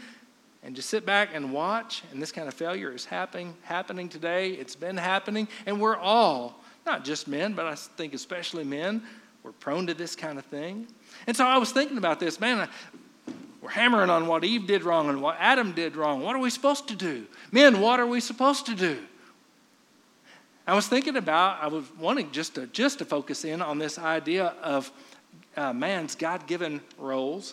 and 0.62 0.74
just 0.74 0.88
sit 0.88 1.04
back 1.04 1.30
and 1.34 1.52
watch. 1.52 2.02
And 2.10 2.22
this 2.22 2.32
kind 2.32 2.48
of 2.48 2.54
failure 2.54 2.90
is 2.92 3.04
happening, 3.04 3.54
happening 3.62 4.08
today. 4.08 4.52
It's 4.52 4.76
been 4.76 4.96
happening. 4.96 5.46
And 5.66 5.80
we're 5.80 5.96
all, 5.96 6.62
not 6.86 7.04
just 7.04 7.28
men, 7.28 7.52
but 7.52 7.66
I 7.66 7.74
think 7.74 8.14
especially 8.14 8.64
men, 8.64 9.02
we're 9.42 9.52
prone 9.52 9.86
to 9.88 9.94
this 9.94 10.16
kind 10.16 10.38
of 10.38 10.46
thing. 10.46 10.86
And 11.26 11.36
so 11.36 11.44
I 11.44 11.58
was 11.58 11.70
thinking 11.70 11.98
about 11.98 12.18
this, 12.18 12.40
man. 12.40 12.68
We're 13.68 13.74
hammering 13.74 14.08
on 14.08 14.26
what 14.26 14.44
Eve 14.44 14.66
did 14.66 14.82
wrong 14.82 15.10
and 15.10 15.20
what 15.20 15.36
Adam 15.38 15.72
did 15.72 15.94
wrong. 15.94 16.22
What 16.22 16.34
are 16.34 16.38
we 16.38 16.48
supposed 16.48 16.88
to 16.88 16.96
do? 16.96 17.26
Men, 17.52 17.82
what 17.82 18.00
are 18.00 18.06
we 18.06 18.18
supposed 18.18 18.64
to 18.64 18.74
do? 18.74 18.98
I 20.66 20.74
was 20.74 20.88
thinking 20.88 21.16
about, 21.16 21.62
I 21.62 21.66
was 21.66 21.84
wanting 21.98 22.32
just 22.32 22.54
to, 22.54 22.66
just 22.68 22.96
to 23.00 23.04
focus 23.04 23.44
in 23.44 23.60
on 23.60 23.78
this 23.78 23.98
idea 23.98 24.54
of 24.62 24.90
uh, 25.54 25.74
man's 25.74 26.14
God 26.14 26.46
given 26.46 26.80
roles 26.96 27.52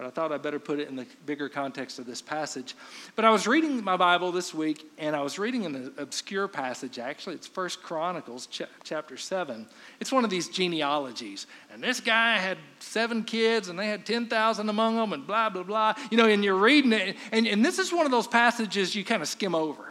but 0.00 0.06
I 0.06 0.10
thought 0.10 0.32
I 0.32 0.38
better 0.38 0.58
put 0.58 0.78
it 0.80 0.88
in 0.88 0.96
the 0.96 1.06
bigger 1.26 1.50
context 1.50 1.98
of 1.98 2.06
this 2.06 2.22
passage. 2.22 2.74
But 3.16 3.26
I 3.26 3.30
was 3.30 3.46
reading 3.46 3.84
my 3.84 3.98
Bible 3.98 4.32
this 4.32 4.54
week, 4.54 4.90
and 4.96 5.14
I 5.14 5.20
was 5.20 5.38
reading 5.38 5.66
an 5.66 5.92
obscure 5.98 6.48
passage. 6.48 6.98
Actually, 6.98 7.34
it's 7.34 7.46
First 7.46 7.82
Chronicles 7.82 8.46
ch- 8.46 8.62
chapter 8.82 9.18
seven. 9.18 9.68
It's 10.00 10.10
one 10.10 10.24
of 10.24 10.30
these 10.30 10.48
genealogies, 10.48 11.46
and 11.70 11.82
this 11.82 12.00
guy 12.00 12.38
had 12.38 12.56
seven 12.78 13.24
kids, 13.24 13.68
and 13.68 13.78
they 13.78 13.88
had 13.88 14.06
ten 14.06 14.26
thousand 14.26 14.70
among 14.70 14.96
them, 14.96 15.12
and 15.12 15.26
blah 15.26 15.50
blah 15.50 15.64
blah. 15.64 15.94
You 16.10 16.16
know, 16.16 16.24
and 16.24 16.42
you're 16.42 16.54
reading 16.54 16.94
it, 16.94 17.18
and, 17.30 17.46
and 17.46 17.62
this 17.62 17.78
is 17.78 17.92
one 17.92 18.06
of 18.06 18.10
those 18.10 18.26
passages 18.26 18.94
you 18.94 19.04
kind 19.04 19.20
of 19.20 19.28
skim 19.28 19.54
over. 19.54 19.89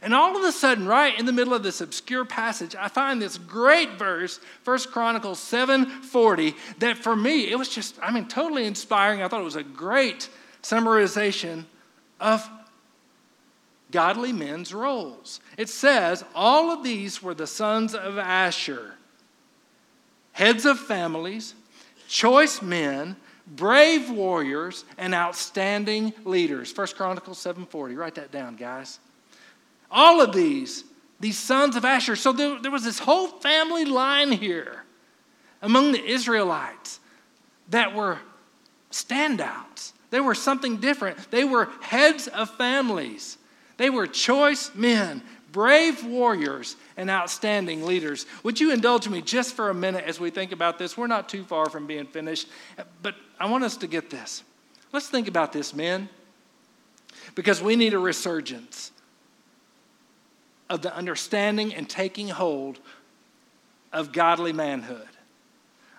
And 0.00 0.14
all 0.14 0.36
of 0.36 0.42
a 0.42 0.52
sudden, 0.52 0.86
right 0.86 1.18
in 1.18 1.26
the 1.26 1.32
middle 1.32 1.52
of 1.52 1.62
this 1.62 1.80
obscure 1.80 2.24
passage, 2.24 2.74
I 2.74 2.88
find 2.88 3.20
this 3.20 3.36
great 3.36 3.98
verse, 3.98 4.40
First 4.62 4.90
Chronicles 4.90 5.38
7:40, 5.38 6.54
that 6.78 6.96
for 6.96 7.14
me, 7.14 7.50
it 7.50 7.58
was 7.58 7.68
just, 7.68 7.98
I 8.02 8.10
mean, 8.10 8.26
totally 8.26 8.64
inspiring. 8.64 9.22
I 9.22 9.28
thought 9.28 9.42
it 9.42 9.44
was 9.44 9.56
a 9.56 9.62
great 9.62 10.30
summarization 10.62 11.64
of 12.20 12.48
godly 13.90 14.32
men's 14.32 14.72
roles. 14.72 15.40
It 15.58 15.68
says, 15.68 16.24
all 16.34 16.70
of 16.70 16.82
these 16.82 17.22
were 17.22 17.34
the 17.34 17.46
sons 17.46 17.94
of 17.94 18.16
Asher, 18.16 18.94
heads 20.32 20.64
of 20.64 20.78
families, 20.80 21.54
choice 22.08 22.62
men, 22.62 23.16
brave 23.46 24.08
warriors, 24.08 24.84
and 24.96 25.14
outstanding 25.14 26.14
leaders. 26.24 26.72
First 26.72 26.96
Chronicles 26.96 27.38
7:40. 27.38 27.94
Write 27.94 28.14
that 28.14 28.32
down, 28.32 28.56
guys. 28.56 28.98
All 29.92 30.22
of 30.22 30.32
these, 30.32 30.84
these 31.20 31.38
sons 31.38 31.76
of 31.76 31.84
Asher. 31.84 32.16
So 32.16 32.32
there, 32.32 32.58
there 32.58 32.70
was 32.70 32.82
this 32.82 32.98
whole 32.98 33.28
family 33.28 33.84
line 33.84 34.32
here 34.32 34.84
among 35.60 35.92
the 35.92 36.04
Israelites 36.04 36.98
that 37.68 37.94
were 37.94 38.18
standouts. 38.90 39.92
They 40.10 40.20
were 40.20 40.34
something 40.34 40.78
different. 40.78 41.30
They 41.30 41.44
were 41.44 41.68
heads 41.80 42.26
of 42.26 42.50
families. 42.56 43.38
They 43.76 43.90
were 43.90 44.06
choice 44.06 44.70
men, 44.74 45.22
brave 45.52 46.04
warriors, 46.04 46.76
and 46.96 47.10
outstanding 47.10 47.84
leaders. 47.84 48.26
Would 48.42 48.60
you 48.60 48.72
indulge 48.72 49.08
me 49.08 49.20
just 49.22 49.54
for 49.54 49.70
a 49.70 49.74
minute 49.74 50.04
as 50.06 50.18
we 50.18 50.30
think 50.30 50.52
about 50.52 50.78
this? 50.78 50.96
We're 50.96 51.06
not 51.06 51.28
too 51.28 51.44
far 51.44 51.68
from 51.68 51.86
being 51.86 52.06
finished, 52.06 52.48
but 53.02 53.14
I 53.38 53.46
want 53.46 53.64
us 53.64 53.76
to 53.78 53.86
get 53.86 54.08
this. 54.08 54.42
Let's 54.92 55.08
think 55.08 55.28
about 55.28 55.52
this, 55.52 55.74
men, 55.74 56.08
because 57.34 57.62
we 57.62 57.76
need 57.76 57.94
a 57.94 57.98
resurgence 57.98 58.91
of 60.72 60.80
the 60.80 60.96
understanding 60.96 61.74
and 61.74 61.86
taking 61.86 62.28
hold 62.28 62.80
of 63.92 64.10
godly 64.10 64.54
manhood. 64.54 65.06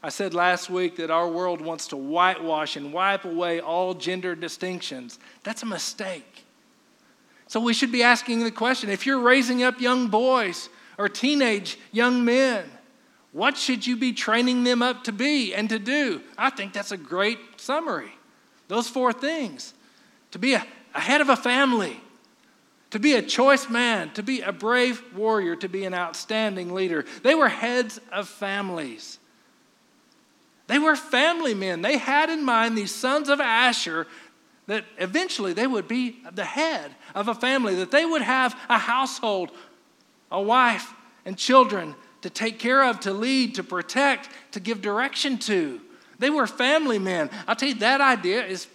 I 0.02 0.10
said 0.10 0.34
last 0.34 0.68
week 0.68 0.96
that 0.96 1.12
our 1.12 1.30
world 1.30 1.62
wants 1.62 1.88
to 1.90 1.96
whitewash 1.96 2.76
and 2.76 2.92
wipe 2.92 3.24
away 3.24 3.60
all 3.60 3.94
gender 3.94 4.34
distinctions. 4.34 5.20
That's 5.44 5.62
a 5.62 5.68
mistake. 5.68 6.46
So 7.48 7.60
we 7.60 7.76
should 7.76 7.92
be 7.92 8.02
asking 8.02 8.44
the 8.44 8.50
question 8.50 8.90
if 8.90 9.06
you're 9.06 9.20
raising 9.20 9.62
up 9.62 9.80
young 9.80 10.08
boys 10.08 10.70
or 10.98 11.08
teenage 11.08 11.78
young 11.92 12.26
men, 12.26 12.66
what 13.32 13.56
should 13.56 13.86
you 13.86 13.96
be 13.96 14.12
training 14.12 14.64
them 14.64 14.82
up 14.82 15.04
to 15.04 15.12
be 15.12 15.54
and 15.54 15.70
to 15.70 15.78
do? 15.78 16.22
I 16.36 16.50
think 16.50 16.74
that's 16.74 16.92
a 16.92 16.98
great 16.98 17.38
summary. 17.58 18.12
Those 18.70 18.90
four 18.90 19.14
things 19.14 19.76
to 20.32 20.40
be 20.40 20.56
a, 20.56 20.66
a 20.96 21.00
head 21.00 21.22
of 21.22 21.30
a 21.30 21.36
family, 21.36 22.02
to 22.94 23.00
be 23.00 23.14
a 23.14 23.24
choice 23.24 23.72
man, 23.72 24.12
to 24.12 24.22
be 24.22 24.42
a 24.42 24.52
brave 24.52 25.02
warrior, 25.16 25.56
to 25.56 25.68
be 25.68 25.84
an 25.84 25.96
outstanding 25.96 26.76
leader. 26.76 27.04
They 27.24 27.34
were 27.34 27.50
heads 27.50 28.00
of 28.12 28.30
families. 28.30 29.18
They 30.68 30.78
were 30.78 30.96
family 30.96 31.56
men. 31.56 31.82
They 31.82 31.98
had 31.98 32.30
in 32.30 32.46
mind 32.46 32.78
these 32.78 32.94
sons 32.94 33.30
of 33.30 33.42
Asher 33.42 34.06
that 34.68 34.86
eventually 35.00 35.54
they 35.54 35.66
would 35.66 35.88
be 35.88 36.20
the 36.34 36.46
head 36.46 36.92
of 37.16 37.30
a 37.30 37.34
family, 37.34 37.74
that 37.78 37.90
they 37.90 38.06
would 38.06 38.22
have 38.22 38.56
a 38.70 38.78
household, 38.78 39.50
a 40.32 40.40
wife, 40.40 40.94
and 41.26 41.36
children 41.36 41.96
to 42.22 42.30
take 42.30 42.60
care 42.60 42.84
of, 42.84 43.00
to 43.00 43.12
lead, 43.12 43.56
to 43.56 43.64
protect, 43.64 44.30
to 44.52 44.60
give 44.60 44.84
direction 44.84 45.40
to. 45.40 45.82
They 46.20 46.30
were 46.30 46.46
family 46.46 47.00
men. 47.00 47.32
I'll 47.48 47.56
tell 47.56 47.70
you, 47.70 47.76
that 47.76 48.02
idea 48.02 48.46
is 48.46 48.68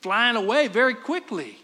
flying 0.00 0.36
away 0.36 0.68
very 0.68 0.94
quickly 0.94 1.58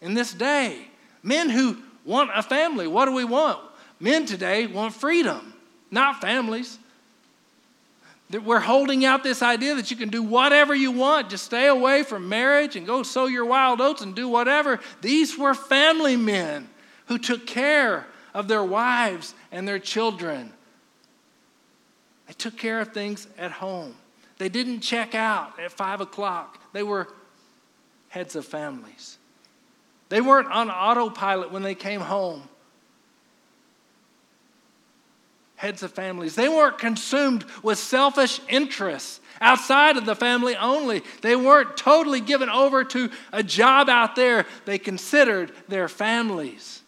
in 0.00 0.14
this 0.14 0.32
day. 0.32 0.86
Men 1.22 1.50
who 1.50 1.76
want 2.04 2.30
a 2.34 2.42
family, 2.42 2.86
what 2.86 3.06
do 3.06 3.12
we 3.12 3.24
want? 3.24 3.58
Men 3.98 4.26
today 4.26 4.66
want 4.66 4.94
freedom, 4.94 5.52
not 5.90 6.20
families. 6.20 6.78
We're 8.30 8.60
holding 8.60 9.04
out 9.04 9.22
this 9.24 9.42
idea 9.42 9.74
that 9.74 9.90
you 9.90 9.96
can 9.96 10.08
do 10.08 10.22
whatever 10.22 10.74
you 10.74 10.92
want, 10.92 11.30
just 11.30 11.44
stay 11.44 11.66
away 11.66 12.04
from 12.04 12.28
marriage 12.28 12.76
and 12.76 12.86
go 12.86 13.02
sow 13.02 13.26
your 13.26 13.44
wild 13.44 13.80
oats 13.80 14.02
and 14.02 14.14
do 14.14 14.28
whatever. 14.28 14.78
These 15.00 15.36
were 15.36 15.52
family 15.52 16.16
men 16.16 16.68
who 17.06 17.18
took 17.18 17.46
care 17.46 18.06
of 18.32 18.46
their 18.46 18.62
wives 18.62 19.34
and 19.50 19.66
their 19.66 19.80
children. 19.80 20.52
They 22.28 22.34
took 22.34 22.56
care 22.56 22.80
of 22.80 22.92
things 22.94 23.26
at 23.36 23.50
home. 23.50 23.96
They 24.38 24.48
didn't 24.48 24.80
check 24.80 25.16
out 25.16 25.58
at 25.58 25.72
five 25.72 26.00
o'clock. 26.00 26.60
They 26.72 26.84
were 26.84 27.08
heads 28.08 28.36
of 28.36 28.46
families. 28.46 29.18
They 30.10 30.20
weren't 30.20 30.48
on 30.48 30.70
autopilot 30.70 31.50
when 31.50 31.62
they 31.62 31.74
came 31.74 32.00
home. 32.00 32.42
Heads 35.54 35.82
of 35.82 35.92
families. 35.92 36.34
They 36.34 36.48
weren't 36.48 36.78
consumed 36.78 37.44
with 37.62 37.78
selfish 37.78 38.40
interests 38.48 39.20
outside 39.40 39.96
of 39.96 40.06
the 40.06 40.16
family 40.16 40.56
only. 40.56 41.02
They 41.22 41.36
weren't 41.36 41.76
totally 41.76 42.20
given 42.20 42.48
over 42.48 42.82
to 42.84 43.10
a 43.32 43.42
job 43.42 43.88
out 43.88 44.16
there. 44.16 44.46
They 44.64 44.78
considered 44.78 45.52
their 45.68 45.88
families, 45.88 46.82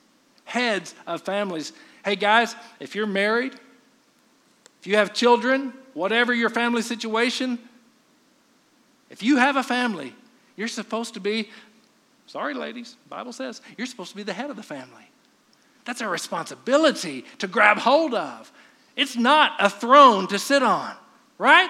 heads 0.45 0.95
of 1.07 1.23
families. 1.23 1.73
Hey, 2.05 2.17
guys, 2.17 2.57
if 2.81 2.97
you're 2.97 3.07
married, 3.07 3.55
if 4.81 4.87
you 4.87 4.97
have 4.97 5.15
children, 5.15 5.73
whatever 5.95 6.35
your 6.35 6.51
family 6.51 6.83
situation, 6.83 7.59
if 9.11 9.23
you 9.23 9.37
have 9.37 9.57
a 9.57 9.63
family, 9.63 10.13
you're 10.57 10.67
supposed 10.67 11.15
to 11.15 11.21
be, 11.21 11.51
sorry, 12.33 12.55
ladies, 12.55 12.97
Bible 13.11 13.35
says, 13.35 13.61
you're 13.77 13.87
supposed 13.87 14.11
to 14.11 14.17
be 14.17 14.23
the 14.23 14.33
head 14.33 14.49
of 14.49 14.57
the 14.57 14.63
family. 14.63 15.07
That's 15.85 16.01
a 16.01 16.09
responsibility 16.09 17.27
to 17.41 17.47
grab 17.47 17.77
hold 17.77 18.15
of. 18.15 18.51
It's 18.97 19.17
not 19.17 19.53
a 19.59 19.69
throne 19.69 20.29
to 20.29 20.39
sit 20.39 20.63
on, 20.63 20.95
right? 21.37 21.69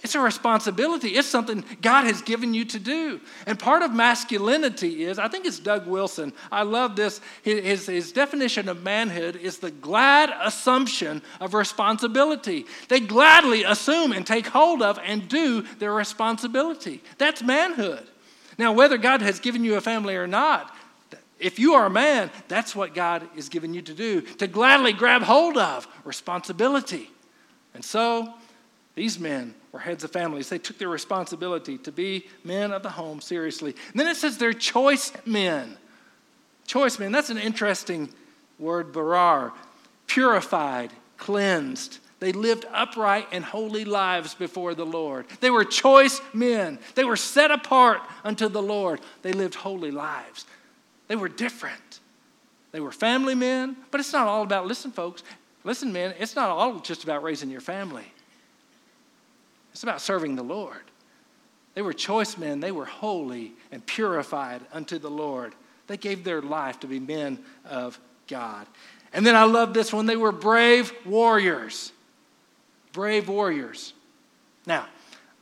It's 0.00 0.14
a 0.14 0.20
responsibility. 0.20 1.08
It's 1.16 1.26
something 1.26 1.64
God 1.82 2.04
has 2.04 2.22
given 2.22 2.54
you 2.54 2.66
to 2.66 2.78
do. 2.78 3.20
And 3.46 3.58
part 3.58 3.82
of 3.82 3.92
masculinity 3.92 5.04
is, 5.04 5.18
I 5.18 5.26
think 5.26 5.44
it's 5.44 5.58
Doug 5.58 5.88
Wilson. 5.88 6.32
I 6.52 6.62
love 6.62 6.94
this. 6.94 7.20
His, 7.42 7.86
his 7.86 8.12
definition 8.12 8.68
of 8.68 8.84
manhood 8.84 9.34
is 9.34 9.58
the 9.58 9.72
glad 9.72 10.30
assumption 10.40 11.20
of 11.40 11.52
responsibility. 11.52 12.64
They 12.88 13.00
gladly 13.00 13.64
assume 13.64 14.12
and 14.12 14.24
take 14.24 14.46
hold 14.46 14.82
of 14.82 15.00
and 15.04 15.28
do 15.28 15.62
their 15.80 15.92
responsibility. 15.92 17.02
That's 17.18 17.42
manhood. 17.42 18.06
Now, 18.58 18.72
whether 18.72 18.98
God 18.98 19.22
has 19.22 19.38
given 19.38 19.64
you 19.64 19.76
a 19.76 19.80
family 19.80 20.16
or 20.16 20.26
not, 20.26 20.74
if 21.38 21.58
you 21.58 21.74
are 21.74 21.86
a 21.86 21.90
man, 21.90 22.30
that's 22.48 22.74
what 22.74 22.94
God 22.94 23.28
is 23.36 23.48
giving 23.48 23.72
you 23.72 23.82
to 23.82 23.94
do 23.94 24.20
to 24.20 24.46
gladly 24.48 24.92
grab 24.92 25.22
hold 25.22 25.56
of 25.56 25.86
responsibility. 26.04 27.10
And 27.74 27.84
so, 27.84 28.34
these 28.96 29.20
men 29.20 29.54
were 29.70 29.78
heads 29.78 30.02
of 30.02 30.10
families. 30.10 30.48
They 30.48 30.58
took 30.58 30.78
their 30.78 30.88
responsibility 30.88 31.78
to 31.78 31.92
be 31.92 32.26
men 32.42 32.72
of 32.72 32.82
the 32.82 32.90
home 32.90 33.20
seriously. 33.20 33.76
And 33.92 34.00
then 34.00 34.08
it 34.08 34.16
says 34.16 34.38
they're 34.38 34.52
choice 34.52 35.12
men. 35.24 35.78
Choice 36.66 36.98
men, 36.98 37.12
that's 37.12 37.30
an 37.30 37.38
interesting 37.38 38.12
word, 38.58 38.92
barar. 38.92 39.52
Purified, 40.08 40.90
cleansed. 41.16 41.98
They 42.20 42.32
lived 42.32 42.64
upright 42.72 43.28
and 43.30 43.44
holy 43.44 43.84
lives 43.84 44.34
before 44.34 44.74
the 44.74 44.86
Lord. 44.86 45.26
They 45.40 45.50
were 45.50 45.64
choice 45.64 46.20
men. 46.32 46.80
They 46.94 47.04
were 47.04 47.16
set 47.16 47.50
apart 47.50 48.00
unto 48.24 48.48
the 48.48 48.62
Lord. 48.62 49.00
They 49.22 49.32
lived 49.32 49.54
holy 49.54 49.92
lives. 49.92 50.44
They 51.06 51.16
were 51.16 51.28
different. 51.28 52.00
They 52.72 52.80
were 52.80 52.92
family 52.92 53.34
men, 53.34 53.76
but 53.90 54.00
it's 54.00 54.12
not 54.12 54.26
all 54.26 54.42
about, 54.42 54.66
listen, 54.66 54.90
folks, 54.90 55.22
listen, 55.64 55.92
men, 55.92 56.14
it's 56.18 56.36
not 56.36 56.50
all 56.50 56.80
just 56.80 57.04
about 57.04 57.22
raising 57.22 57.50
your 57.50 57.60
family. 57.60 58.12
It's 59.72 59.82
about 59.82 60.00
serving 60.00 60.36
the 60.36 60.42
Lord. 60.42 60.82
They 61.74 61.82
were 61.82 61.92
choice 61.92 62.36
men, 62.36 62.60
they 62.60 62.72
were 62.72 62.84
holy 62.84 63.52
and 63.70 63.84
purified 63.86 64.60
unto 64.72 64.98
the 64.98 65.10
Lord. 65.10 65.54
They 65.86 65.96
gave 65.96 66.24
their 66.24 66.42
life 66.42 66.80
to 66.80 66.86
be 66.86 66.98
men 66.98 67.38
of 67.64 67.98
God. 68.26 68.66
And 69.12 69.24
then 69.24 69.36
I 69.36 69.44
love 69.44 69.72
this 69.72 69.92
one 69.92 70.04
they 70.06 70.16
were 70.16 70.32
brave 70.32 70.92
warriors. 71.06 71.92
Brave 72.92 73.28
warriors. 73.28 73.92
Now, 74.66 74.86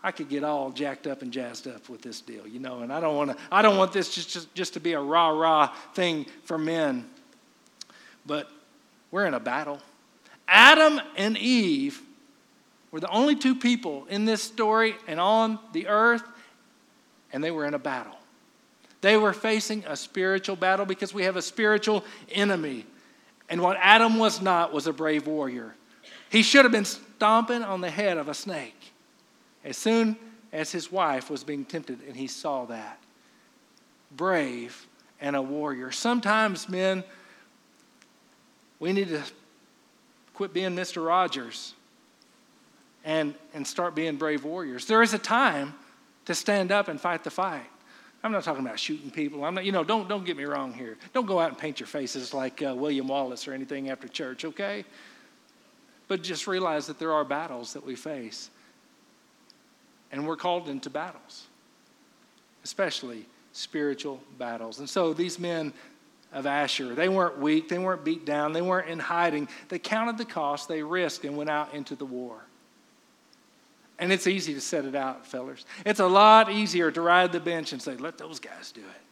I 0.02 0.12
could 0.12 0.28
get 0.28 0.44
all 0.44 0.70
jacked 0.70 1.06
up 1.06 1.22
and 1.22 1.32
jazzed 1.32 1.66
up 1.66 1.88
with 1.88 2.02
this 2.02 2.20
deal, 2.20 2.46
you 2.46 2.60
know, 2.60 2.80
and 2.80 2.92
I 2.92 3.00
don't 3.00 3.16
want 3.16 3.30
to 3.30 3.36
I 3.50 3.62
don't 3.62 3.76
want 3.76 3.92
this 3.92 4.14
just, 4.14 4.30
just, 4.30 4.54
just 4.54 4.74
to 4.74 4.80
be 4.80 4.92
a 4.92 5.00
rah-rah 5.00 5.74
thing 5.94 6.26
for 6.44 6.58
men. 6.58 7.08
But 8.24 8.48
we're 9.10 9.26
in 9.26 9.34
a 9.34 9.40
battle. 9.40 9.80
Adam 10.46 11.00
and 11.16 11.36
Eve 11.36 12.00
were 12.90 13.00
the 13.00 13.10
only 13.10 13.34
two 13.34 13.54
people 13.54 14.06
in 14.08 14.24
this 14.24 14.42
story 14.42 14.94
and 15.08 15.18
on 15.18 15.58
the 15.72 15.88
earth, 15.88 16.22
and 17.32 17.42
they 17.42 17.50
were 17.50 17.66
in 17.66 17.74
a 17.74 17.78
battle. 17.78 18.16
They 19.00 19.16
were 19.16 19.32
facing 19.32 19.84
a 19.86 19.96
spiritual 19.96 20.56
battle 20.56 20.86
because 20.86 21.12
we 21.12 21.24
have 21.24 21.36
a 21.36 21.42
spiritual 21.42 22.04
enemy. 22.30 22.86
And 23.48 23.60
what 23.60 23.76
Adam 23.80 24.18
was 24.18 24.40
not 24.40 24.72
was 24.72 24.86
a 24.86 24.92
brave 24.92 25.26
warrior. 25.26 25.74
He 26.30 26.42
should 26.42 26.64
have 26.64 26.72
been 26.72 26.86
stomping 27.16 27.62
on 27.62 27.80
the 27.80 27.90
head 27.90 28.18
of 28.18 28.28
a 28.28 28.34
snake 28.34 28.92
as 29.64 29.76
soon 29.76 30.16
as 30.52 30.70
his 30.70 30.92
wife 30.92 31.30
was 31.30 31.44
being 31.44 31.64
tempted, 31.64 32.00
and 32.06 32.16
he 32.16 32.26
saw 32.26 32.66
that. 32.66 32.98
Brave 34.10 34.86
and 35.20 35.34
a 35.34 35.42
warrior. 35.42 35.90
Sometimes, 35.90 36.68
men, 36.68 37.02
we 38.78 38.92
need 38.92 39.08
to 39.08 39.22
quit 40.34 40.52
being 40.52 40.76
Mr. 40.76 41.04
Rogers 41.04 41.74
and, 43.04 43.34
and 43.54 43.66
start 43.66 43.94
being 43.94 44.16
brave 44.16 44.44
warriors. 44.44 44.86
There 44.86 45.02
is 45.02 45.14
a 45.14 45.18
time 45.18 45.74
to 46.26 46.34
stand 46.34 46.70
up 46.70 46.88
and 46.88 47.00
fight 47.00 47.24
the 47.24 47.30
fight. 47.30 47.66
I'm 48.22 48.32
not 48.32 48.44
talking 48.44 48.64
about 48.64 48.78
shooting 48.78 49.10
people. 49.10 49.44
I'm 49.44 49.54
not, 49.54 49.64
you 49.64 49.72
know, 49.72 49.84
don't, 49.84 50.08
don't 50.08 50.24
get 50.24 50.36
me 50.36 50.44
wrong 50.44 50.74
here. 50.74 50.96
Don't 51.14 51.26
go 51.26 51.38
out 51.38 51.48
and 51.48 51.58
paint 51.58 51.80
your 51.80 51.86
faces 51.86 52.34
like 52.34 52.62
uh, 52.62 52.74
William 52.74 53.08
Wallace 53.08 53.48
or 53.48 53.54
anything 53.54 53.88
after 53.88 54.06
church, 54.08 54.44
okay? 54.44 54.84
But 56.08 56.22
just 56.22 56.46
realize 56.46 56.86
that 56.86 56.98
there 56.98 57.12
are 57.12 57.24
battles 57.24 57.72
that 57.72 57.84
we 57.84 57.96
face. 57.96 58.50
And 60.12 60.26
we're 60.26 60.36
called 60.36 60.68
into 60.68 60.88
battles, 60.88 61.46
especially 62.64 63.26
spiritual 63.52 64.20
battles. 64.38 64.78
And 64.78 64.88
so 64.88 65.12
these 65.12 65.38
men 65.38 65.72
of 66.32 66.46
Asher, 66.46 66.94
they 66.94 67.08
weren't 67.08 67.38
weak, 67.38 67.68
they 67.68 67.78
weren't 67.78 68.04
beat 68.04 68.24
down, 68.24 68.52
they 68.52 68.62
weren't 68.62 68.88
in 68.88 68.98
hiding. 68.98 69.48
They 69.68 69.78
counted 69.78 70.18
the 70.18 70.24
cost, 70.24 70.68
they 70.68 70.82
risked, 70.82 71.24
and 71.24 71.36
went 71.36 71.50
out 71.50 71.74
into 71.74 71.96
the 71.96 72.04
war. 72.04 72.44
And 73.98 74.12
it's 74.12 74.26
easy 74.26 74.52
to 74.54 74.60
set 74.60 74.84
it 74.84 74.94
out, 74.94 75.26
fellers. 75.26 75.64
It's 75.84 76.00
a 76.00 76.06
lot 76.06 76.50
easier 76.50 76.90
to 76.90 77.00
ride 77.00 77.32
the 77.32 77.40
bench 77.40 77.72
and 77.72 77.80
say, 77.80 77.96
let 77.96 78.18
those 78.18 78.38
guys 78.38 78.70
do 78.70 78.82
it. 78.82 79.05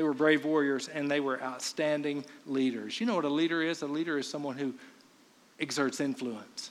They 0.00 0.04
were 0.04 0.14
brave 0.14 0.46
warriors 0.46 0.88
and 0.88 1.10
they 1.10 1.20
were 1.20 1.42
outstanding 1.42 2.24
leaders. 2.46 2.98
You 3.00 3.06
know 3.06 3.16
what 3.16 3.26
a 3.26 3.28
leader 3.28 3.60
is? 3.60 3.82
A 3.82 3.86
leader 3.86 4.16
is 4.16 4.26
someone 4.26 4.56
who 4.56 4.72
exerts 5.60 6.00
influence, 6.00 6.70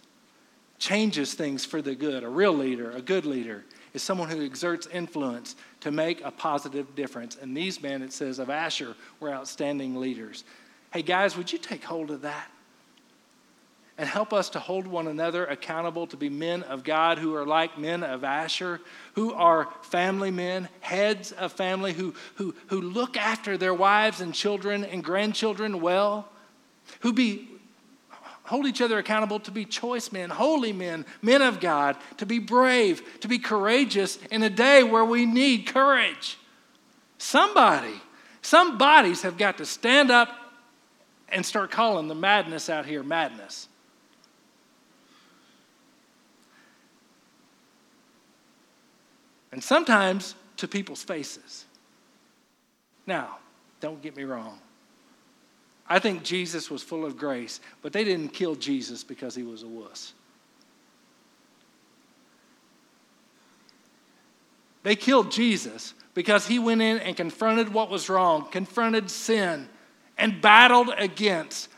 changes 0.79 1.35
things 1.35 1.63
for 1.63 1.79
the 1.79 1.93
good. 1.93 2.23
A 2.23 2.27
real 2.27 2.53
leader, 2.53 2.89
a 2.89 3.03
good 3.03 3.27
leader, 3.27 3.65
is 3.93 4.01
someone 4.01 4.29
who 4.29 4.43
exerts 4.43 4.87
influence 4.87 5.55
to 5.81 5.91
make 5.91 6.21
a 6.23 6.31
positive 6.31 6.95
difference. 6.95 7.37
And 7.39 7.55
these 7.55 7.83
men, 7.83 8.01
it 8.01 8.13
says, 8.13 8.39
of 8.39 8.49
Asher 8.49 8.95
were 9.19 9.31
outstanding 9.31 9.97
leaders. 9.97 10.43
Hey, 10.91 11.03
guys, 11.03 11.37
would 11.37 11.53
you 11.53 11.59
take 11.59 11.83
hold 11.83 12.09
of 12.09 12.23
that? 12.23 12.47
And 13.99 14.07
help 14.07 14.31
us 14.31 14.49
to 14.51 14.59
hold 14.59 14.87
one 14.87 15.07
another 15.07 15.45
accountable 15.45 16.07
to 16.07 16.15
be 16.15 16.29
men 16.29 16.63
of 16.63 16.85
God 16.85 17.17
who 17.17 17.35
are 17.35 17.45
like 17.45 17.77
men 17.77 18.01
of 18.01 18.23
Asher, 18.23 18.79
who 19.15 19.33
are 19.33 19.67
family 19.81 20.31
men, 20.31 20.69
heads 20.79 21.33
of 21.33 21.51
family, 21.51 21.91
who, 21.91 22.15
who, 22.35 22.55
who 22.67 22.79
look 22.79 23.17
after 23.17 23.57
their 23.57 23.73
wives 23.73 24.21
and 24.21 24.33
children 24.33 24.85
and 24.85 25.03
grandchildren 25.03 25.81
well, 25.81 26.29
who 27.01 27.11
be 27.11 27.49
hold 28.43 28.65
each 28.65 28.81
other 28.81 28.97
accountable 28.97 29.41
to 29.41 29.51
be 29.51 29.65
choice 29.65 30.13
men, 30.13 30.29
holy 30.29 30.71
men, 30.71 31.05
men 31.21 31.41
of 31.41 31.59
God, 31.59 31.97
to 32.17 32.25
be 32.25 32.39
brave, 32.39 33.19
to 33.19 33.27
be 33.27 33.37
courageous 33.37 34.17
in 34.31 34.41
a 34.43 34.49
day 34.49 34.81
where 34.81 35.05
we 35.05 35.25
need 35.25 35.67
courage. 35.67 36.37
Somebody, 37.17 38.01
some 38.41 38.77
bodies 38.77 39.23
have 39.23 39.37
got 39.37 39.57
to 39.57 39.65
stand 39.65 40.09
up 40.09 40.29
and 41.27 41.45
start 41.45 41.69
calling 41.69 42.07
the 42.07 42.15
madness 42.15 42.69
out 42.69 42.85
here 42.85 43.03
madness. 43.03 43.68
And 49.51 49.63
sometimes 49.63 50.35
to 50.57 50.67
people's 50.67 51.03
faces. 51.03 51.65
Now, 53.07 53.37
don't 53.79 54.01
get 54.01 54.15
me 54.15 54.23
wrong. 54.23 54.59
I 55.87 55.97
think 55.97 56.23
Jesus 56.23 56.69
was 56.69 56.83
full 56.83 57.03
of 57.03 57.17
grace, 57.17 57.59
but 57.81 57.91
they 57.93 58.03
didn't 58.03 58.29
kill 58.29 58.55
Jesus 58.55 59.03
because 59.03 59.33
he 59.33 59.41
was 59.41 59.63
a 59.63 59.67
wuss. 59.67 60.13
They 64.83 64.95
killed 64.95 65.31
Jesus 65.31 65.93
because 66.13 66.47
he 66.47 66.59
went 66.59 66.81
in 66.81 66.99
and 66.99 67.17
confronted 67.17 67.73
what 67.73 67.89
was 67.89 68.09
wrong, 68.09 68.49
confronted 68.49 69.09
sin, 69.09 69.67
and 70.17 70.41
battled 70.41 70.91
against. 70.97 71.69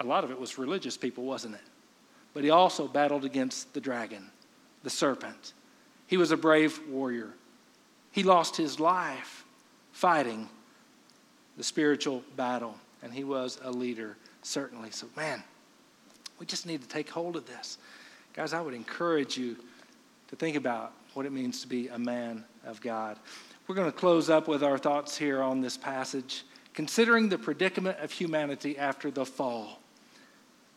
A 0.00 0.04
lot 0.04 0.24
of 0.24 0.30
it 0.30 0.38
was 0.38 0.58
religious 0.58 0.96
people, 0.96 1.24
wasn't 1.24 1.54
it? 1.54 1.60
But 2.32 2.44
he 2.44 2.50
also 2.50 2.86
battled 2.86 3.24
against 3.24 3.72
the 3.72 3.80
dragon, 3.80 4.30
the 4.82 4.90
serpent. 4.90 5.54
He 6.06 6.16
was 6.16 6.30
a 6.30 6.36
brave 6.36 6.80
warrior. 6.88 7.30
He 8.10 8.22
lost 8.22 8.56
his 8.56 8.78
life 8.78 9.44
fighting 9.92 10.48
the 11.56 11.64
spiritual 11.64 12.22
battle, 12.36 12.74
and 13.02 13.12
he 13.12 13.24
was 13.24 13.58
a 13.62 13.70
leader, 13.70 14.16
certainly. 14.42 14.90
So, 14.90 15.06
man, 15.16 15.42
we 16.38 16.46
just 16.46 16.66
need 16.66 16.82
to 16.82 16.88
take 16.88 17.08
hold 17.08 17.36
of 17.36 17.46
this. 17.46 17.78
Guys, 18.34 18.52
I 18.52 18.60
would 18.60 18.74
encourage 18.74 19.36
you 19.36 19.56
to 20.28 20.36
think 20.36 20.56
about 20.56 20.92
what 21.14 21.26
it 21.26 21.32
means 21.32 21.60
to 21.62 21.68
be 21.68 21.88
a 21.88 21.98
man 21.98 22.44
of 22.66 22.80
God. 22.80 23.18
We're 23.66 23.76
going 23.76 23.90
to 23.90 23.96
close 23.96 24.28
up 24.28 24.48
with 24.48 24.62
our 24.62 24.76
thoughts 24.76 25.16
here 25.16 25.42
on 25.42 25.60
this 25.60 25.76
passage, 25.76 26.44
considering 26.74 27.28
the 27.28 27.38
predicament 27.38 27.98
of 28.00 28.10
humanity 28.10 28.76
after 28.76 29.10
the 29.10 29.24
fall 29.24 29.78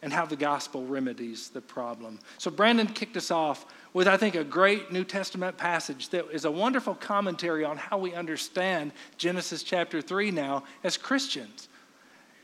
and 0.01 0.13
how 0.13 0.25
the 0.25 0.35
gospel 0.35 0.85
remedies 0.85 1.49
the 1.49 1.61
problem. 1.61 2.19
So, 2.37 2.51
Brandon 2.51 2.87
kicked 2.87 3.17
us 3.17 3.31
off 3.31 3.65
with, 3.93 4.07
I 4.07 4.17
think, 4.17 4.35
a 4.35 4.43
great 4.43 4.91
New 4.91 5.03
Testament 5.03 5.57
passage 5.57 6.09
that 6.09 6.29
is 6.31 6.45
a 6.45 6.51
wonderful 6.51 6.95
commentary 6.95 7.65
on 7.65 7.77
how 7.77 7.97
we 7.97 8.13
understand 8.13 8.91
Genesis 9.17 9.63
chapter 9.63 10.01
3 10.01 10.31
now 10.31 10.63
as 10.83 10.97
Christians. 10.97 11.67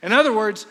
In 0.02 0.12
other 0.12 0.34
words, 0.34 0.66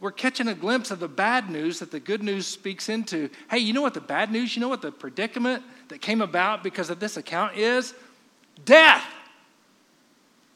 we're 0.00 0.12
catching 0.12 0.48
a 0.48 0.54
glimpse 0.54 0.90
of 0.90 1.00
the 1.00 1.08
bad 1.08 1.48
news 1.48 1.78
that 1.78 1.90
the 1.90 2.00
good 2.00 2.22
news 2.22 2.46
speaks 2.46 2.88
into. 2.88 3.30
Hey, 3.50 3.58
you 3.58 3.72
know 3.72 3.80
what 3.80 3.94
the 3.94 4.00
bad 4.00 4.30
news, 4.30 4.54
you 4.54 4.60
know 4.60 4.68
what 4.68 4.82
the 4.82 4.92
predicament 4.92 5.62
that 5.88 6.00
came 6.00 6.20
about 6.20 6.62
because 6.62 6.90
of 6.90 7.00
this 7.00 7.16
account 7.16 7.56
is? 7.56 7.94
Death. 8.64 9.04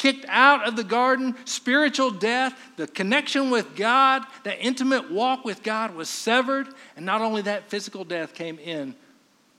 Kicked 0.01 0.25
out 0.31 0.67
of 0.67 0.77
the 0.77 0.83
garden, 0.83 1.37
spiritual 1.45 2.11
death, 2.11 2.59
the 2.79 2.87
connection 2.87 3.51
with 3.51 3.77
God, 3.77 4.23
that 4.45 4.57
intimate 4.59 5.11
walk 5.11 5.45
with 5.45 5.63
God 5.63 5.95
was 5.95 6.09
severed. 6.09 6.69
And 6.97 7.05
not 7.05 7.21
only 7.21 7.43
that, 7.43 7.69
physical 7.69 8.07
death 8.07 8.33
came 8.33 8.59
in 8.59 8.95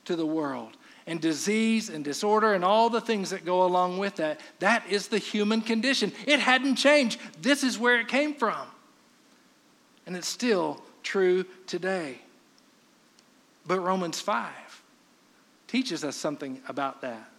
to 0.05 0.15
the 0.15 0.25
world. 0.25 0.77
And 1.05 1.21
disease 1.21 1.89
and 1.89 2.03
disorder 2.03 2.55
and 2.55 2.65
all 2.65 2.89
the 2.89 2.99
things 2.99 3.29
that 3.29 3.45
go 3.45 3.63
along 3.63 3.99
with 3.99 4.15
that. 4.15 4.39
That 4.57 4.83
is 4.89 5.09
the 5.09 5.19
human 5.19 5.61
condition. 5.61 6.11
It 6.25 6.39
hadn't 6.39 6.77
changed. 6.77 7.19
This 7.39 7.63
is 7.63 7.77
where 7.77 7.99
it 7.99 8.07
came 8.07 8.33
from. 8.33 8.65
And 10.07 10.17
it's 10.17 10.27
still 10.27 10.81
true 11.03 11.45
today. 11.67 12.17
But 13.67 13.79
Romans 13.79 14.19
5 14.19 14.49
teaches 15.67 16.03
us 16.03 16.15
something 16.15 16.63
about 16.67 17.01
that 17.01 17.31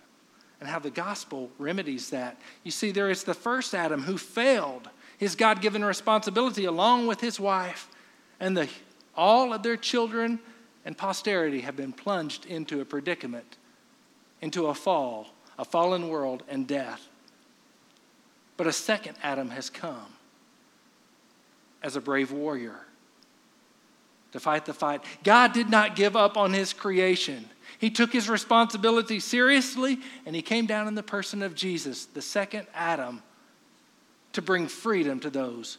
and 0.63 0.71
how 0.71 0.79
the 0.79 0.91
gospel 0.91 1.51
remedies 1.59 2.11
that. 2.11 2.41
You 2.63 2.71
see, 2.71 2.93
there 2.93 3.11
is 3.11 3.25
the 3.25 3.35
first 3.35 3.75
Adam 3.75 4.03
who 4.03 4.17
failed 4.17 4.89
his 5.19 5.35
God 5.35 5.61
given 5.61 5.85
responsibility 5.85 6.67
along 6.67 7.09
with 7.09 7.21
his 7.21 7.41
wife, 7.41 7.89
and 8.39 8.57
the, 8.57 8.69
all 9.17 9.53
of 9.53 9.65
their 9.65 9.77
children 9.77 10.39
and 10.85 10.97
posterity 10.97 11.63
have 11.63 11.75
been 11.75 11.93
plunged 11.93 12.47
into 12.47 12.81
a 12.81 12.85
predicament, 12.85 13.57
into 14.41 14.69
a 14.69 14.75
fall, 14.75 15.31
a 15.59 15.65
fallen 15.65 16.09
world, 16.09 16.45
and 16.49 16.69
death. 16.69 17.09
But 18.57 18.69
a 18.69 18.73
second 18.73 19.17
Adam 19.21 19.51
has 19.51 19.69
come 19.69 20.13
as 21.83 21.97
a 21.97 22.01
brave 22.01 22.31
warrior 22.31 22.87
to 24.31 24.39
fight 24.39 24.65
the 24.67 24.75
fight. 24.75 25.03
God 25.25 25.53
did 25.55 25.71
not 25.71 25.97
give 25.97 26.15
up 26.15 26.37
on 26.37 26.53
his 26.53 26.73
creation. 26.73 27.49
He 27.83 27.91
took 27.91 28.13
his 28.13 28.29
responsibility 28.29 29.19
seriously 29.19 29.99
and 30.25 30.37
he 30.37 30.41
came 30.41 30.67
down 30.67 30.87
in 30.87 30.95
the 30.95 31.03
person 31.03 31.43
of 31.43 31.57
Jesus, 31.57 32.05
the 32.05 32.23
second 32.23 32.69
Adam, 32.73 33.25
to 34.35 34.41
bring 34.41 34.69
freedom 34.69 35.19
to 35.19 35.29
those 35.29 35.79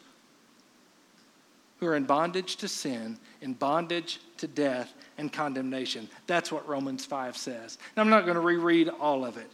who 1.79 1.87
are 1.87 1.95
in 1.95 2.03
bondage 2.03 2.57
to 2.57 2.67
sin, 2.67 3.17
in 3.39 3.53
bondage 3.53 4.19
to 4.35 4.47
death 4.47 4.93
and 5.17 5.31
condemnation. 5.31 6.09
That's 6.27 6.51
what 6.51 6.67
Romans 6.67 7.05
5 7.05 7.37
says. 7.37 7.77
Now, 7.95 8.03
I'm 8.03 8.09
not 8.09 8.25
going 8.25 8.35
to 8.35 8.41
reread 8.41 8.89
all 8.89 9.23
of 9.23 9.37
it, 9.37 9.49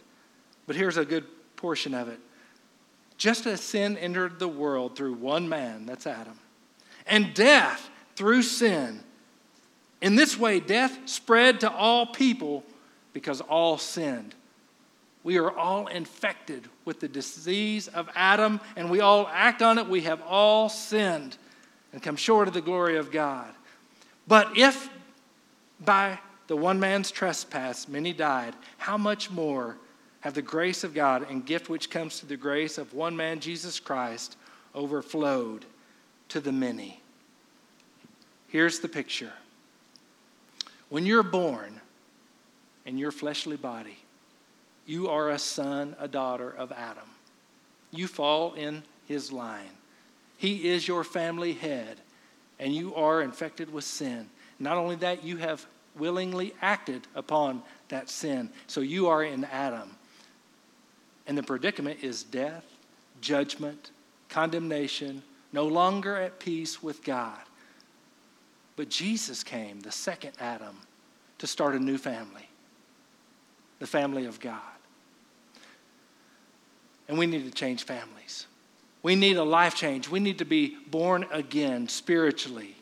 but 0.66 0.74
here's 0.74 0.96
a 0.96 1.04
good 1.04 1.26
portion 1.54 1.94
of 1.94 2.08
it. 2.08 2.18
Just 3.16 3.46
as 3.46 3.60
sin 3.60 3.96
entered 3.96 4.40
the 4.40 4.48
world 4.48 4.96
through 4.96 5.14
one 5.14 5.48
man, 5.48 5.86
that's 5.86 6.04
Adam, 6.04 6.40
and 7.06 7.32
death 7.32 7.88
through 8.16 8.42
sin, 8.42 9.04
in 10.00 10.16
this 10.16 10.38
way, 10.38 10.60
death 10.60 10.98
spread 11.06 11.60
to 11.60 11.70
all 11.70 12.06
people 12.06 12.64
because 13.12 13.40
all 13.40 13.76
sinned. 13.78 14.34
We 15.22 15.38
are 15.38 15.50
all 15.50 15.86
infected 15.88 16.68
with 16.86 17.00
the 17.00 17.08
disease 17.08 17.88
of 17.88 18.08
Adam, 18.14 18.60
and 18.76 18.90
we 18.90 19.00
all 19.00 19.28
act 19.30 19.60
on 19.60 19.78
it. 19.78 19.86
We 19.86 20.00
have 20.02 20.22
all 20.22 20.70
sinned 20.70 21.36
and 21.92 22.02
come 22.02 22.16
short 22.16 22.48
of 22.48 22.54
the 22.54 22.62
glory 22.62 22.96
of 22.96 23.10
God. 23.10 23.52
But 24.26 24.56
if 24.56 24.88
by 25.84 26.18
the 26.46 26.56
one 26.56 26.80
man's 26.80 27.10
trespass 27.10 27.86
many 27.86 28.12
died, 28.12 28.54
how 28.78 28.96
much 28.96 29.30
more 29.30 29.76
have 30.20 30.34
the 30.34 30.42
grace 30.42 30.84
of 30.84 30.94
God 30.94 31.26
and 31.28 31.44
gift 31.44 31.68
which 31.68 31.90
comes 31.90 32.18
through 32.18 32.30
the 32.30 32.36
grace 32.36 32.78
of 32.78 32.94
one 32.94 33.16
man, 33.16 33.40
Jesus 33.40 33.78
Christ, 33.78 34.36
overflowed 34.74 35.66
to 36.28 36.40
the 36.40 36.52
many? 36.52 37.00
Here's 38.48 38.80
the 38.80 38.88
picture. 38.88 39.32
When 40.90 41.06
you're 41.06 41.22
born 41.22 41.80
in 42.84 42.98
your 42.98 43.12
fleshly 43.12 43.56
body, 43.56 43.96
you 44.86 45.08
are 45.08 45.30
a 45.30 45.38
son, 45.38 45.96
a 45.98 46.08
daughter 46.08 46.50
of 46.50 46.72
Adam. 46.72 47.08
You 47.92 48.08
fall 48.08 48.54
in 48.54 48.82
his 49.06 49.32
line. 49.32 49.70
He 50.36 50.68
is 50.68 50.86
your 50.86 51.04
family 51.04 51.52
head, 51.52 51.98
and 52.58 52.74
you 52.74 52.94
are 52.96 53.22
infected 53.22 53.72
with 53.72 53.84
sin. 53.84 54.28
Not 54.58 54.76
only 54.76 54.96
that, 54.96 55.24
you 55.24 55.36
have 55.36 55.64
willingly 55.96 56.54
acted 56.60 57.06
upon 57.14 57.62
that 57.88 58.08
sin. 58.08 58.50
So 58.66 58.80
you 58.80 59.08
are 59.08 59.22
in 59.22 59.44
Adam. 59.44 59.96
And 61.26 61.38
the 61.38 61.42
predicament 61.42 62.02
is 62.02 62.24
death, 62.24 62.64
judgment, 63.20 63.90
condemnation, 64.28 65.22
no 65.52 65.66
longer 65.66 66.16
at 66.16 66.40
peace 66.40 66.82
with 66.82 67.04
God. 67.04 67.38
But 68.80 68.88
Jesus 68.88 69.44
came, 69.44 69.80
the 69.80 69.92
second 69.92 70.32
Adam, 70.40 70.74
to 71.36 71.46
start 71.46 71.74
a 71.74 71.78
new 71.78 71.98
family, 71.98 72.48
the 73.78 73.86
family 73.86 74.24
of 74.24 74.40
God. 74.40 74.62
And 77.06 77.18
we 77.18 77.26
need 77.26 77.44
to 77.44 77.50
change 77.50 77.84
families. 77.84 78.46
We 79.02 79.16
need 79.16 79.36
a 79.36 79.44
life 79.44 79.74
change. 79.74 80.08
We 80.08 80.18
need 80.18 80.38
to 80.38 80.46
be 80.46 80.78
born 80.90 81.26
again 81.30 81.90
spiritually 81.90 82.74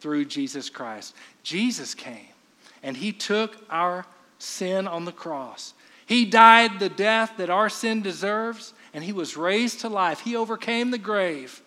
through 0.00 0.24
Jesus 0.24 0.68
Christ. 0.68 1.14
Jesus 1.44 1.94
came 1.94 2.34
and 2.82 2.96
he 2.96 3.12
took 3.12 3.56
our 3.70 4.04
sin 4.40 4.88
on 4.88 5.04
the 5.04 5.12
cross. 5.12 5.74
He 6.06 6.24
died 6.24 6.80
the 6.80 6.88
death 6.88 7.34
that 7.36 7.50
our 7.50 7.68
sin 7.68 8.02
deserves 8.02 8.74
and 8.92 9.04
he 9.04 9.12
was 9.12 9.36
raised 9.36 9.82
to 9.82 9.88
life. 9.88 10.22
He 10.22 10.34
overcame 10.34 10.90
the 10.90 10.98
grave 10.98 11.62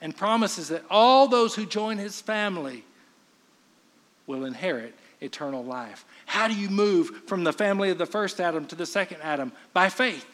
and 0.00 0.16
promises 0.16 0.68
that 0.68 0.84
all 0.90 1.28
those 1.28 1.54
who 1.54 1.66
join 1.66 1.98
his 1.98 2.20
family 2.20 2.84
will 4.26 4.44
inherit 4.44 4.94
eternal 5.20 5.64
life. 5.64 6.04
How 6.26 6.48
do 6.48 6.54
you 6.54 6.68
move 6.68 7.22
from 7.26 7.44
the 7.44 7.52
family 7.52 7.90
of 7.90 7.98
the 7.98 8.06
first 8.06 8.40
Adam 8.40 8.66
to 8.66 8.74
the 8.74 8.86
second 8.86 9.20
Adam? 9.22 9.52
By 9.72 9.88
faith. 9.88 10.26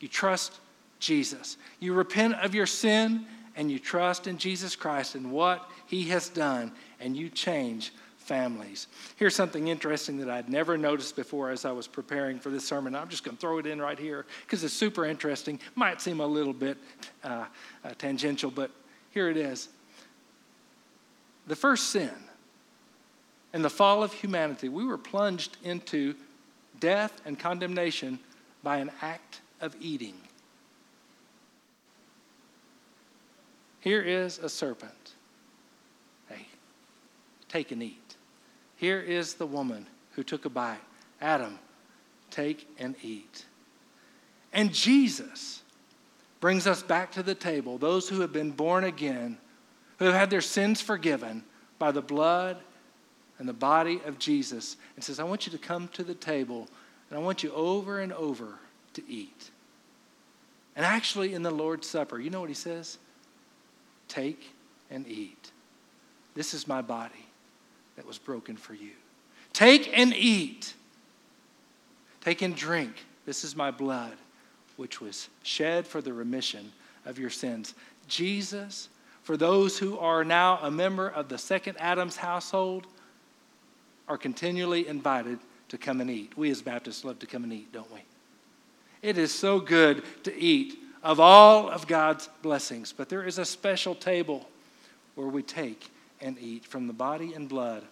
You 0.00 0.08
trust 0.08 0.58
Jesus. 0.98 1.56
You 1.80 1.94
repent 1.94 2.34
of 2.34 2.54
your 2.54 2.66
sin 2.66 3.26
and 3.56 3.70
you 3.70 3.78
trust 3.78 4.26
in 4.26 4.38
Jesus 4.38 4.74
Christ 4.76 5.14
and 5.14 5.30
what 5.30 5.68
he 5.86 6.04
has 6.04 6.28
done, 6.30 6.72
and 7.00 7.16
you 7.16 7.28
change 7.28 7.92
families. 8.32 8.86
Here's 9.16 9.36
something 9.36 9.68
interesting 9.68 10.16
that 10.16 10.30
I'd 10.30 10.48
never 10.48 10.78
noticed 10.78 11.16
before 11.16 11.50
as 11.50 11.66
I 11.66 11.70
was 11.70 11.86
preparing 11.86 12.38
for 12.38 12.48
this 12.48 12.66
sermon. 12.66 12.96
I'm 12.96 13.10
just 13.10 13.24
going 13.24 13.36
to 13.36 13.40
throw 13.42 13.58
it 13.58 13.66
in 13.66 13.78
right 13.78 13.98
here 13.98 14.24
because 14.46 14.64
it's 14.64 14.72
super 14.72 15.04
interesting. 15.04 15.60
Might 15.74 16.00
seem 16.00 16.18
a 16.18 16.26
little 16.26 16.54
bit 16.54 16.78
uh, 17.22 17.44
uh, 17.84 17.92
tangential, 17.98 18.50
but 18.50 18.70
here 19.10 19.28
it 19.28 19.36
is. 19.36 19.68
The 21.46 21.54
first 21.54 21.90
sin 21.90 22.10
and 23.52 23.62
the 23.62 23.68
fall 23.68 24.02
of 24.02 24.14
humanity, 24.14 24.70
we 24.70 24.86
were 24.86 24.96
plunged 24.96 25.58
into 25.62 26.14
death 26.80 27.20
and 27.26 27.38
condemnation 27.38 28.18
by 28.62 28.78
an 28.78 28.90
act 29.02 29.42
of 29.60 29.76
eating. 29.78 30.14
Here 33.80 34.00
is 34.00 34.38
a 34.38 34.48
serpent. 34.48 35.12
Hey, 36.30 36.46
take 37.50 37.72
and 37.72 37.82
eat. 37.82 38.01
Here 38.82 38.98
is 38.98 39.34
the 39.34 39.46
woman 39.46 39.86
who 40.16 40.24
took 40.24 40.44
a 40.44 40.48
bite. 40.48 40.80
Adam, 41.20 41.60
take 42.32 42.68
and 42.80 42.96
eat. 43.00 43.44
And 44.52 44.74
Jesus 44.74 45.62
brings 46.40 46.66
us 46.66 46.82
back 46.82 47.12
to 47.12 47.22
the 47.22 47.36
table, 47.36 47.78
those 47.78 48.08
who 48.08 48.22
have 48.22 48.32
been 48.32 48.50
born 48.50 48.82
again, 48.82 49.38
who 50.00 50.06
have 50.06 50.14
had 50.14 50.30
their 50.30 50.40
sins 50.40 50.80
forgiven 50.80 51.44
by 51.78 51.92
the 51.92 52.02
blood 52.02 52.56
and 53.38 53.48
the 53.48 53.52
body 53.52 54.00
of 54.04 54.18
Jesus, 54.18 54.76
and 54.96 55.04
says, 55.04 55.20
I 55.20 55.24
want 55.24 55.46
you 55.46 55.52
to 55.52 55.58
come 55.58 55.86
to 55.92 56.02
the 56.02 56.16
table 56.16 56.66
and 57.08 57.16
I 57.16 57.22
want 57.22 57.44
you 57.44 57.52
over 57.52 58.00
and 58.00 58.12
over 58.12 58.58
to 58.94 59.02
eat. 59.08 59.52
And 60.74 60.84
actually, 60.84 61.34
in 61.34 61.44
the 61.44 61.52
Lord's 61.52 61.86
Supper, 61.86 62.18
you 62.18 62.30
know 62.30 62.40
what 62.40 62.50
he 62.50 62.54
says? 62.56 62.98
Take 64.08 64.50
and 64.90 65.06
eat. 65.06 65.52
This 66.34 66.52
is 66.52 66.66
my 66.66 66.82
body 66.82 67.26
that 67.96 68.06
was 68.06 68.18
broken 68.18 68.56
for 68.56 68.74
you. 68.74 68.92
Take 69.52 69.96
and 69.96 70.14
eat. 70.14 70.74
Take 72.20 72.42
and 72.42 72.54
drink. 72.54 73.04
This 73.26 73.44
is 73.44 73.54
my 73.54 73.70
blood, 73.70 74.14
which 74.76 75.00
was 75.00 75.28
shed 75.42 75.86
for 75.86 76.00
the 76.00 76.12
remission 76.12 76.72
of 77.04 77.18
your 77.18 77.30
sins. 77.30 77.74
Jesus, 78.08 78.88
for 79.22 79.36
those 79.36 79.78
who 79.78 79.98
are 79.98 80.24
now 80.24 80.58
a 80.62 80.70
member 80.70 81.08
of 81.08 81.28
the 81.28 81.38
second 81.38 81.76
Adam's 81.78 82.16
household, 82.16 82.86
are 84.08 84.18
continually 84.18 84.88
invited 84.88 85.38
to 85.68 85.78
come 85.78 86.00
and 86.00 86.10
eat. 86.10 86.36
We 86.36 86.50
as 86.50 86.60
Baptists 86.62 87.04
love 87.04 87.18
to 87.20 87.26
come 87.26 87.44
and 87.44 87.52
eat, 87.52 87.72
don't 87.72 87.92
we? 87.92 88.00
It 89.00 89.18
is 89.18 89.32
so 89.32 89.58
good 89.58 90.04
to 90.24 90.36
eat 90.36 90.78
of 91.02 91.18
all 91.18 91.68
of 91.68 91.86
God's 91.86 92.28
blessings, 92.42 92.92
but 92.92 93.08
there 93.08 93.24
is 93.24 93.38
a 93.38 93.44
special 93.44 93.94
table 93.94 94.48
where 95.14 95.28
we 95.28 95.42
take 95.42 95.90
and 96.22 96.38
eat 96.38 96.64
from 96.64 96.86
the 96.86 96.92
body 96.92 97.34
and 97.34 97.48
blood 97.48 97.82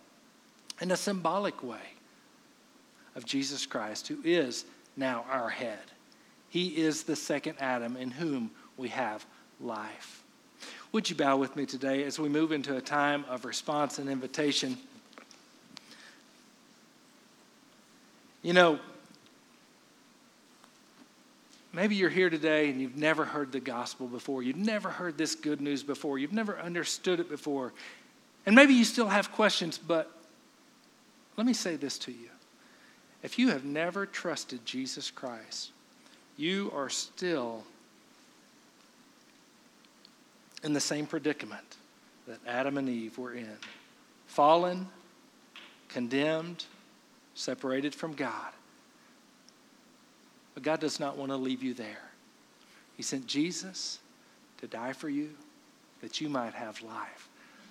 in 0.81 0.91
a 0.91 0.97
symbolic 0.97 1.63
way 1.63 1.79
of 3.17 3.27
Jesus 3.27 3.67
Christ, 3.67 4.09
who 4.09 4.19
is 4.25 4.65
now 4.97 5.25
our 5.31 5.51
head. 5.51 5.79
He 6.49 6.69
is 6.69 7.03
the 7.03 7.17
second 7.17 7.57
Adam 7.61 7.97
in 7.97 8.11
whom 8.11 8.51
we 8.77 8.89
have 8.89 9.27
life. 9.61 10.23
Would 10.93 11.09
you 11.09 11.17
bow 11.17 11.37
with 11.37 11.55
me 11.55 11.67
today 11.67 12.05
as 12.05 12.19
we 12.19 12.29
move 12.29 12.51
into 12.51 12.77
a 12.77 12.81
time 12.81 13.25
of 13.29 13.45
response 13.45 13.99
and 13.99 14.09
invitation? 14.09 14.77
You 18.43 18.55
know, 18.55 18.81
maybe 21.73 21.95
you're 21.95 22.11
here 22.11 22.31
today 22.31 22.71
and 22.71 22.81
you've 22.81 22.97
never 22.97 23.25
heard 23.25 23.53
the 23.53 23.61
gospel 23.61 24.09
before. 24.09 24.43
You've 24.43 24.57
never 24.57 24.89
heard 24.89 25.17
this 25.17 25.35
good 25.35 25.61
news 25.61 25.83
before. 25.83 26.19
You've 26.19 26.33
never 26.33 26.59
understood 26.59 27.21
it 27.21 27.29
before. 27.29 27.73
And 28.47 28.55
maybe 28.55 28.75
you 28.75 28.85
still 28.85 29.09
have 29.09 29.33
questions, 29.33 29.79
but 29.79 30.11
let 31.37 31.47
me 31.47 31.53
say 31.53 31.77
this 31.77 31.99
to 31.99 32.13
you. 32.13 32.29
If 33.23 33.39
you 33.39 33.49
have 33.49 33.65
never 33.65 34.07
trusted 34.07 34.65
Jesus 34.65 35.11
Christ, 35.11 35.73
you 36.37 36.73
are 36.75 36.89
still 36.89 37.65
in 40.63 40.73
the 40.73 40.81
same 40.81 41.07
predicament 41.07 41.77
that 42.27 42.39
Adam 42.47 42.79
and 42.79 42.89
Eve 42.89 43.19
were 43.19 43.35
in 43.35 43.57
fallen, 44.27 44.89
condemned, 45.89 46.65
separated 47.35 47.95
from 47.95 48.15
God. 48.15 48.53
But 50.55 50.63
God 50.63 50.81
does 50.81 51.01
not 51.01 51.17
want 51.17 51.31
to 51.31 51.37
leave 51.37 51.63
you 51.63 51.75
there. 51.75 52.11
He 52.97 53.03
sent 53.03 53.27
Jesus 53.27 53.99
to 54.59 54.67
die 54.67 54.93
for 54.93 55.09
you 55.09 55.31
that 56.01 56.21
you 56.21 56.29
might 56.29 56.55
have 56.55 56.83
life 56.83 57.29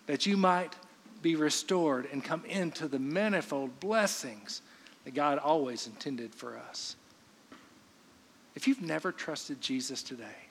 that 0.09 0.25
you 0.25 0.35
might 0.35 0.73
be 1.21 1.35
restored 1.35 2.07
and 2.11 2.23
come 2.23 2.43
into 2.45 2.87
the 2.87 2.97
manifold 2.97 3.79
blessings 3.79 4.63
that 5.05 5.13
God 5.13 5.37
always 5.37 5.85
intended 5.85 6.33
for 6.33 6.57
us. 6.57 6.95
If 8.55 8.67
you've 8.67 8.81
never 8.81 9.11
trusted 9.11 9.61
Jesus 9.61 10.01
today, 10.01 10.47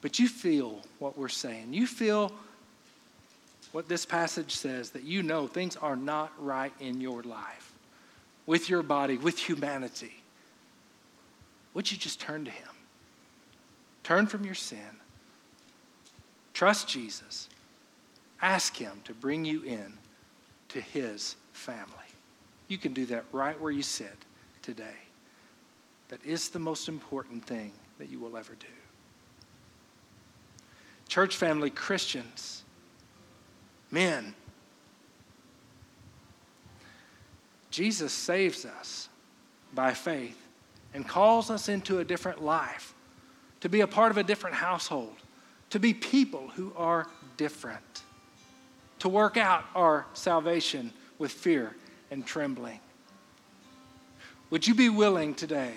but 0.00 0.18
you 0.18 0.26
feel 0.26 0.80
what 0.98 1.16
we're 1.16 1.28
saying, 1.28 1.72
you 1.72 1.86
feel 1.86 2.32
what 3.70 3.88
this 3.88 4.04
passage 4.04 4.56
says, 4.56 4.90
that 4.90 5.04
you 5.04 5.22
know 5.22 5.46
things 5.46 5.76
are 5.76 5.94
not 5.94 6.32
right 6.36 6.72
in 6.80 7.00
your 7.00 7.22
life, 7.22 7.72
with 8.44 8.68
your 8.68 8.82
body, 8.82 9.18
with 9.18 9.38
humanity, 9.38 10.20
would 11.74 11.92
you 11.92 11.96
just 11.96 12.18
turn 12.18 12.44
to 12.44 12.50
Him? 12.50 12.68
Turn 14.02 14.26
from 14.26 14.44
your 14.44 14.56
sin 14.56 14.98
Trust 16.52 16.88
Jesus. 16.88 17.48
Ask 18.40 18.76
Him 18.76 19.00
to 19.04 19.14
bring 19.14 19.44
you 19.44 19.62
in 19.62 19.92
to 20.68 20.80
His 20.80 21.36
family. 21.52 21.86
You 22.68 22.78
can 22.78 22.92
do 22.92 23.06
that 23.06 23.24
right 23.32 23.60
where 23.60 23.72
you 23.72 23.82
sit 23.82 24.16
today. 24.62 24.96
That 26.08 26.24
is 26.24 26.48
the 26.48 26.58
most 26.58 26.88
important 26.88 27.44
thing 27.44 27.72
that 27.98 28.10
you 28.10 28.18
will 28.18 28.36
ever 28.36 28.54
do. 28.54 28.66
Church 31.08 31.36
family, 31.36 31.70
Christians, 31.70 32.62
men, 33.90 34.34
Jesus 37.70 38.12
saves 38.12 38.66
us 38.66 39.08
by 39.74 39.94
faith 39.94 40.38
and 40.94 41.08
calls 41.08 41.50
us 41.50 41.68
into 41.68 42.00
a 42.00 42.04
different 42.04 42.42
life, 42.42 42.94
to 43.60 43.68
be 43.68 43.80
a 43.80 43.86
part 43.86 44.10
of 44.10 44.18
a 44.18 44.22
different 44.22 44.56
household 44.56 45.16
to 45.72 45.80
be 45.80 45.94
people 45.94 46.48
who 46.54 46.70
are 46.76 47.06
different, 47.38 48.02
to 48.98 49.08
work 49.08 49.38
out 49.38 49.64
our 49.74 50.04
salvation 50.12 50.92
with 51.16 51.32
fear 51.32 51.74
and 52.10 52.26
trembling. 52.26 52.78
Would 54.50 54.66
you 54.66 54.74
be 54.74 54.90
willing 54.90 55.34
today 55.34 55.72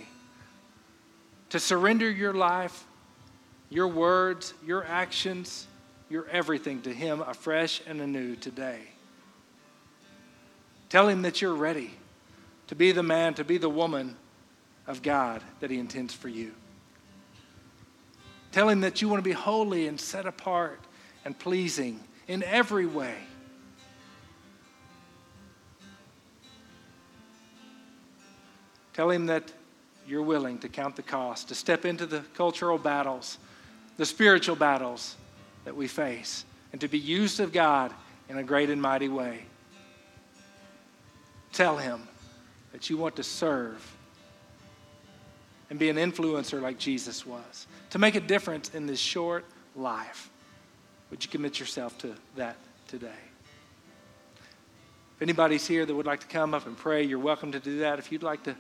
to 1.48 1.62
surrender 1.62 2.12
your 2.12 2.34
life, 2.34 2.84
your 3.70 3.88
words, 3.88 4.54
your 4.66 4.84
actions, 4.84 5.66
your 6.10 6.28
everything 6.28 6.82
to 6.82 6.94
Him 6.94 7.22
afresh 7.22 7.82
and 7.88 8.02
anew 8.02 8.36
today? 8.36 8.82
Tell 10.90 11.08
Him 11.08 11.22
that 11.22 11.42
you're 11.42 11.56
ready 11.56 11.92
to 12.68 12.76
be 12.76 12.92
the 12.92 13.02
man, 13.02 13.34
to 13.36 13.46
be 13.46 13.58
the 13.58 13.70
woman 13.70 14.18
of 14.88 15.02
God 15.02 15.42
that 15.62 15.72
He 15.72 15.80
intends 15.80 16.14
for 16.14 16.28
you. 16.28 16.52
Tell 18.56 18.70
him 18.70 18.80
that 18.80 19.02
you 19.02 19.10
want 19.10 19.22
to 19.22 19.30
be 19.30 19.34
holy 19.34 19.86
and 19.86 20.00
set 20.00 20.26
apart 20.26 20.80
and 21.26 21.38
pleasing 21.38 22.00
in 22.30 22.42
every 22.42 22.86
way. 22.86 23.18
Tell 28.94 29.10
him 29.10 29.26
that 29.26 29.52
you're 30.08 30.22
willing 30.22 30.58
to 30.60 30.70
count 30.70 30.96
the 30.96 31.02
cost, 31.02 31.50
to 31.50 31.54
step 31.54 31.84
into 31.84 32.06
the 32.06 32.22
cultural 32.34 32.78
battles, 32.78 33.40
the 33.98 34.06
spiritual 34.06 34.56
battles 34.56 35.18
that 35.66 35.76
we 35.76 35.90
face, 35.90 36.46
and 36.72 36.80
to 36.80 36.88
be 36.88 36.98
used 36.98 37.42
of 37.42 37.52
God 37.52 37.94
in 38.30 38.38
a 38.38 38.44
great 38.44 38.70
and 38.70 38.82
mighty 38.82 39.10
way. 39.10 39.44
Tell 41.52 41.76
him 41.76 42.08
that 42.72 42.90
you 42.90 42.96
want 42.96 43.18
to 43.18 43.24
serve 43.24 43.95
and 45.70 45.80
be 45.80 45.90
an 45.90 45.98
influencer 45.98 46.62
like 46.62 46.78
Jesus 46.78 47.26
was, 47.26 47.68
to 47.90 48.00
make 48.00 48.16
a 48.16 48.20
difference 48.20 48.70
in 48.74 48.86
this 48.86 49.00
short 49.00 49.46
life. 49.76 50.30
Would 51.10 51.24
you 51.24 51.30
commit 51.30 51.60
yourself 51.60 51.98
to 52.00 52.16
that 52.36 52.58
today? 52.88 53.08
If 55.16 55.22
anybody's 55.22 55.66
here 55.66 55.86
that 55.86 55.96
would 55.96 56.06
like 56.06 56.20
to 56.22 56.28
come 56.28 56.54
up 56.54 56.68
and 56.68 56.78
pray, 56.78 57.04
you're 57.04 57.20
welcome 57.20 57.52
to 57.54 57.60
do 57.60 57.80
that. 57.80 58.00
If 58.00 58.12
you'd 58.12 58.24
like 58.24 58.44
to 58.44 58.56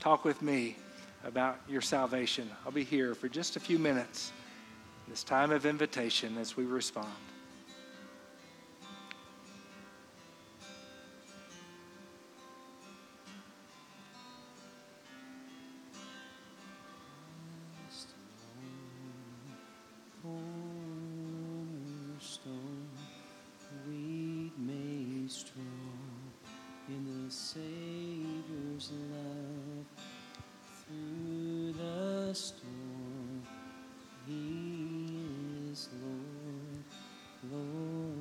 talk 0.00 0.24
with 0.24 0.42
me 0.42 0.76
about 1.24 1.60
your 1.68 1.80
salvation, 1.80 2.50
I'll 2.64 2.72
be 2.72 2.84
here 2.84 3.14
for 3.14 3.28
just 3.28 3.56
a 3.56 3.60
few 3.60 3.78
minutes 3.78 4.32
this 5.08 5.22
time 5.24 5.50
of 5.50 5.66
invitation 5.66 6.36
as 6.38 6.56
we 6.56 6.64
respond. 6.64 7.08
Cornerstone, 22.30 22.88
weak 23.88 24.52
made 24.58 25.30
strong 25.30 26.32
in 26.88 27.24
the 27.24 27.30
Savior's 27.30 28.92
love. 29.10 29.86
Through 30.86 31.72
the 31.72 32.34
storm, 32.34 33.42
He 34.26 35.08
is 35.72 35.88
Lord, 36.02 37.52
Lord. 37.52 38.14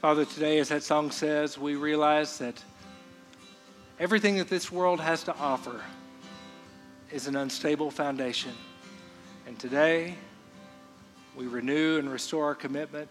Father, 0.00 0.24
today, 0.24 0.58
as 0.58 0.68
that 0.68 0.82
song 0.82 1.10
says, 1.10 1.58
we 1.58 1.74
realize 1.74 2.38
that 2.38 2.62
everything 4.00 4.36
that 4.36 4.48
this 4.48 4.72
world 4.72 5.00
has 5.00 5.22
to 5.24 5.36
offer 5.36 5.80
is 7.12 7.26
an 7.26 7.36
unstable 7.36 7.90
foundation. 7.90 8.52
And 9.58 9.70
today, 9.70 10.14
we 11.34 11.48
renew 11.48 11.98
and 11.98 12.08
restore 12.08 12.44
our 12.44 12.54
commitment 12.54 13.08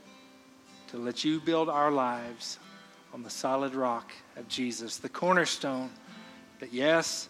to 0.87 0.97
let 0.97 1.25
you 1.25 1.41
build 1.41 1.67
our 1.67 1.91
lives 1.91 2.57
on 3.13 3.21
the 3.21 3.29
solid 3.29 3.75
rock 3.75 4.13
of 4.37 4.47
Jesus, 4.47 4.95
the 4.95 5.09
cornerstone 5.09 5.89
that, 6.61 6.71
yes, 6.71 7.27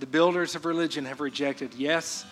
the 0.00 0.06
builders 0.06 0.56
of 0.56 0.64
religion 0.64 1.04
have 1.04 1.20
rejected. 1.20 1.72
Yes, 1.74 2.24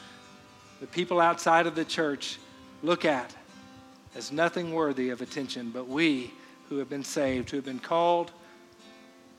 the 0.81 0.89
people 0.89 1.21
outside 1.21 1.69
of 1.69 1.77
the 1.77 1.85
church 1.85 2.41
look 2.83 3.05
at 3.05 3.33
as 4.17 4.33
nothing 4.33 4.73
worthy 4.73 5.11
of 5.11 5.23
attention, 5.23 5.71
but 5.71 5.87
we 5.87 6.33
who 6.69 6.79
have 6.79 6.91
been 6.91 7.05
saved, 7.05 7.49
who 7.49 7.59
have 7.59 7.65
been 7.65 7.79
called 7.79 8.33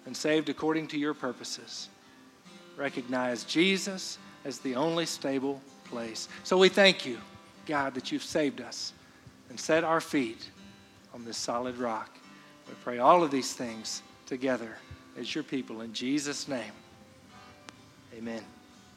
and 0.06 0.16
saved 0.16 0.48
according 0.48 0.88
to 0.88 0.98
your 0.98 1.14
purposes, 1.14 1.90
recognize 2.78 3.44
Jesus 3.44 4.18
as 4.46 4.60
the 4.60 4.76
only 4.76 5.06
stable 5.06 5.62
place. 5.94 6.28
So 6.44 6.58
we 6.58 6.70
thank 6.70 7.06
you, 7.06 7.20
God, 7.68 7.94
that 7.94 8.12
you've 8.12 8.24
saved 8.24 8.62
us 8.62 8.94
and 9.50 9.60
set 9.60 9.84
our 9.84 10.02
feet 10.02 10.50
on 11.14 11.24
this 11.24 11.38
solid 11.38 11.78
rock. 11.78 12.18
We 12.68 12.74
pray 12.84 12.98
all 12.98 13.24
of 13.24 13.30
these 13.30 13.54
things 13.54 14.02
together 14.26 14.76
as 15.18 15.36
your 15.36 15.44
people 15.44 15.82
in 15.82 15.94
Jesus' 15.94 16.48
name. 16.48 16.72
Amen. 18.18 18.44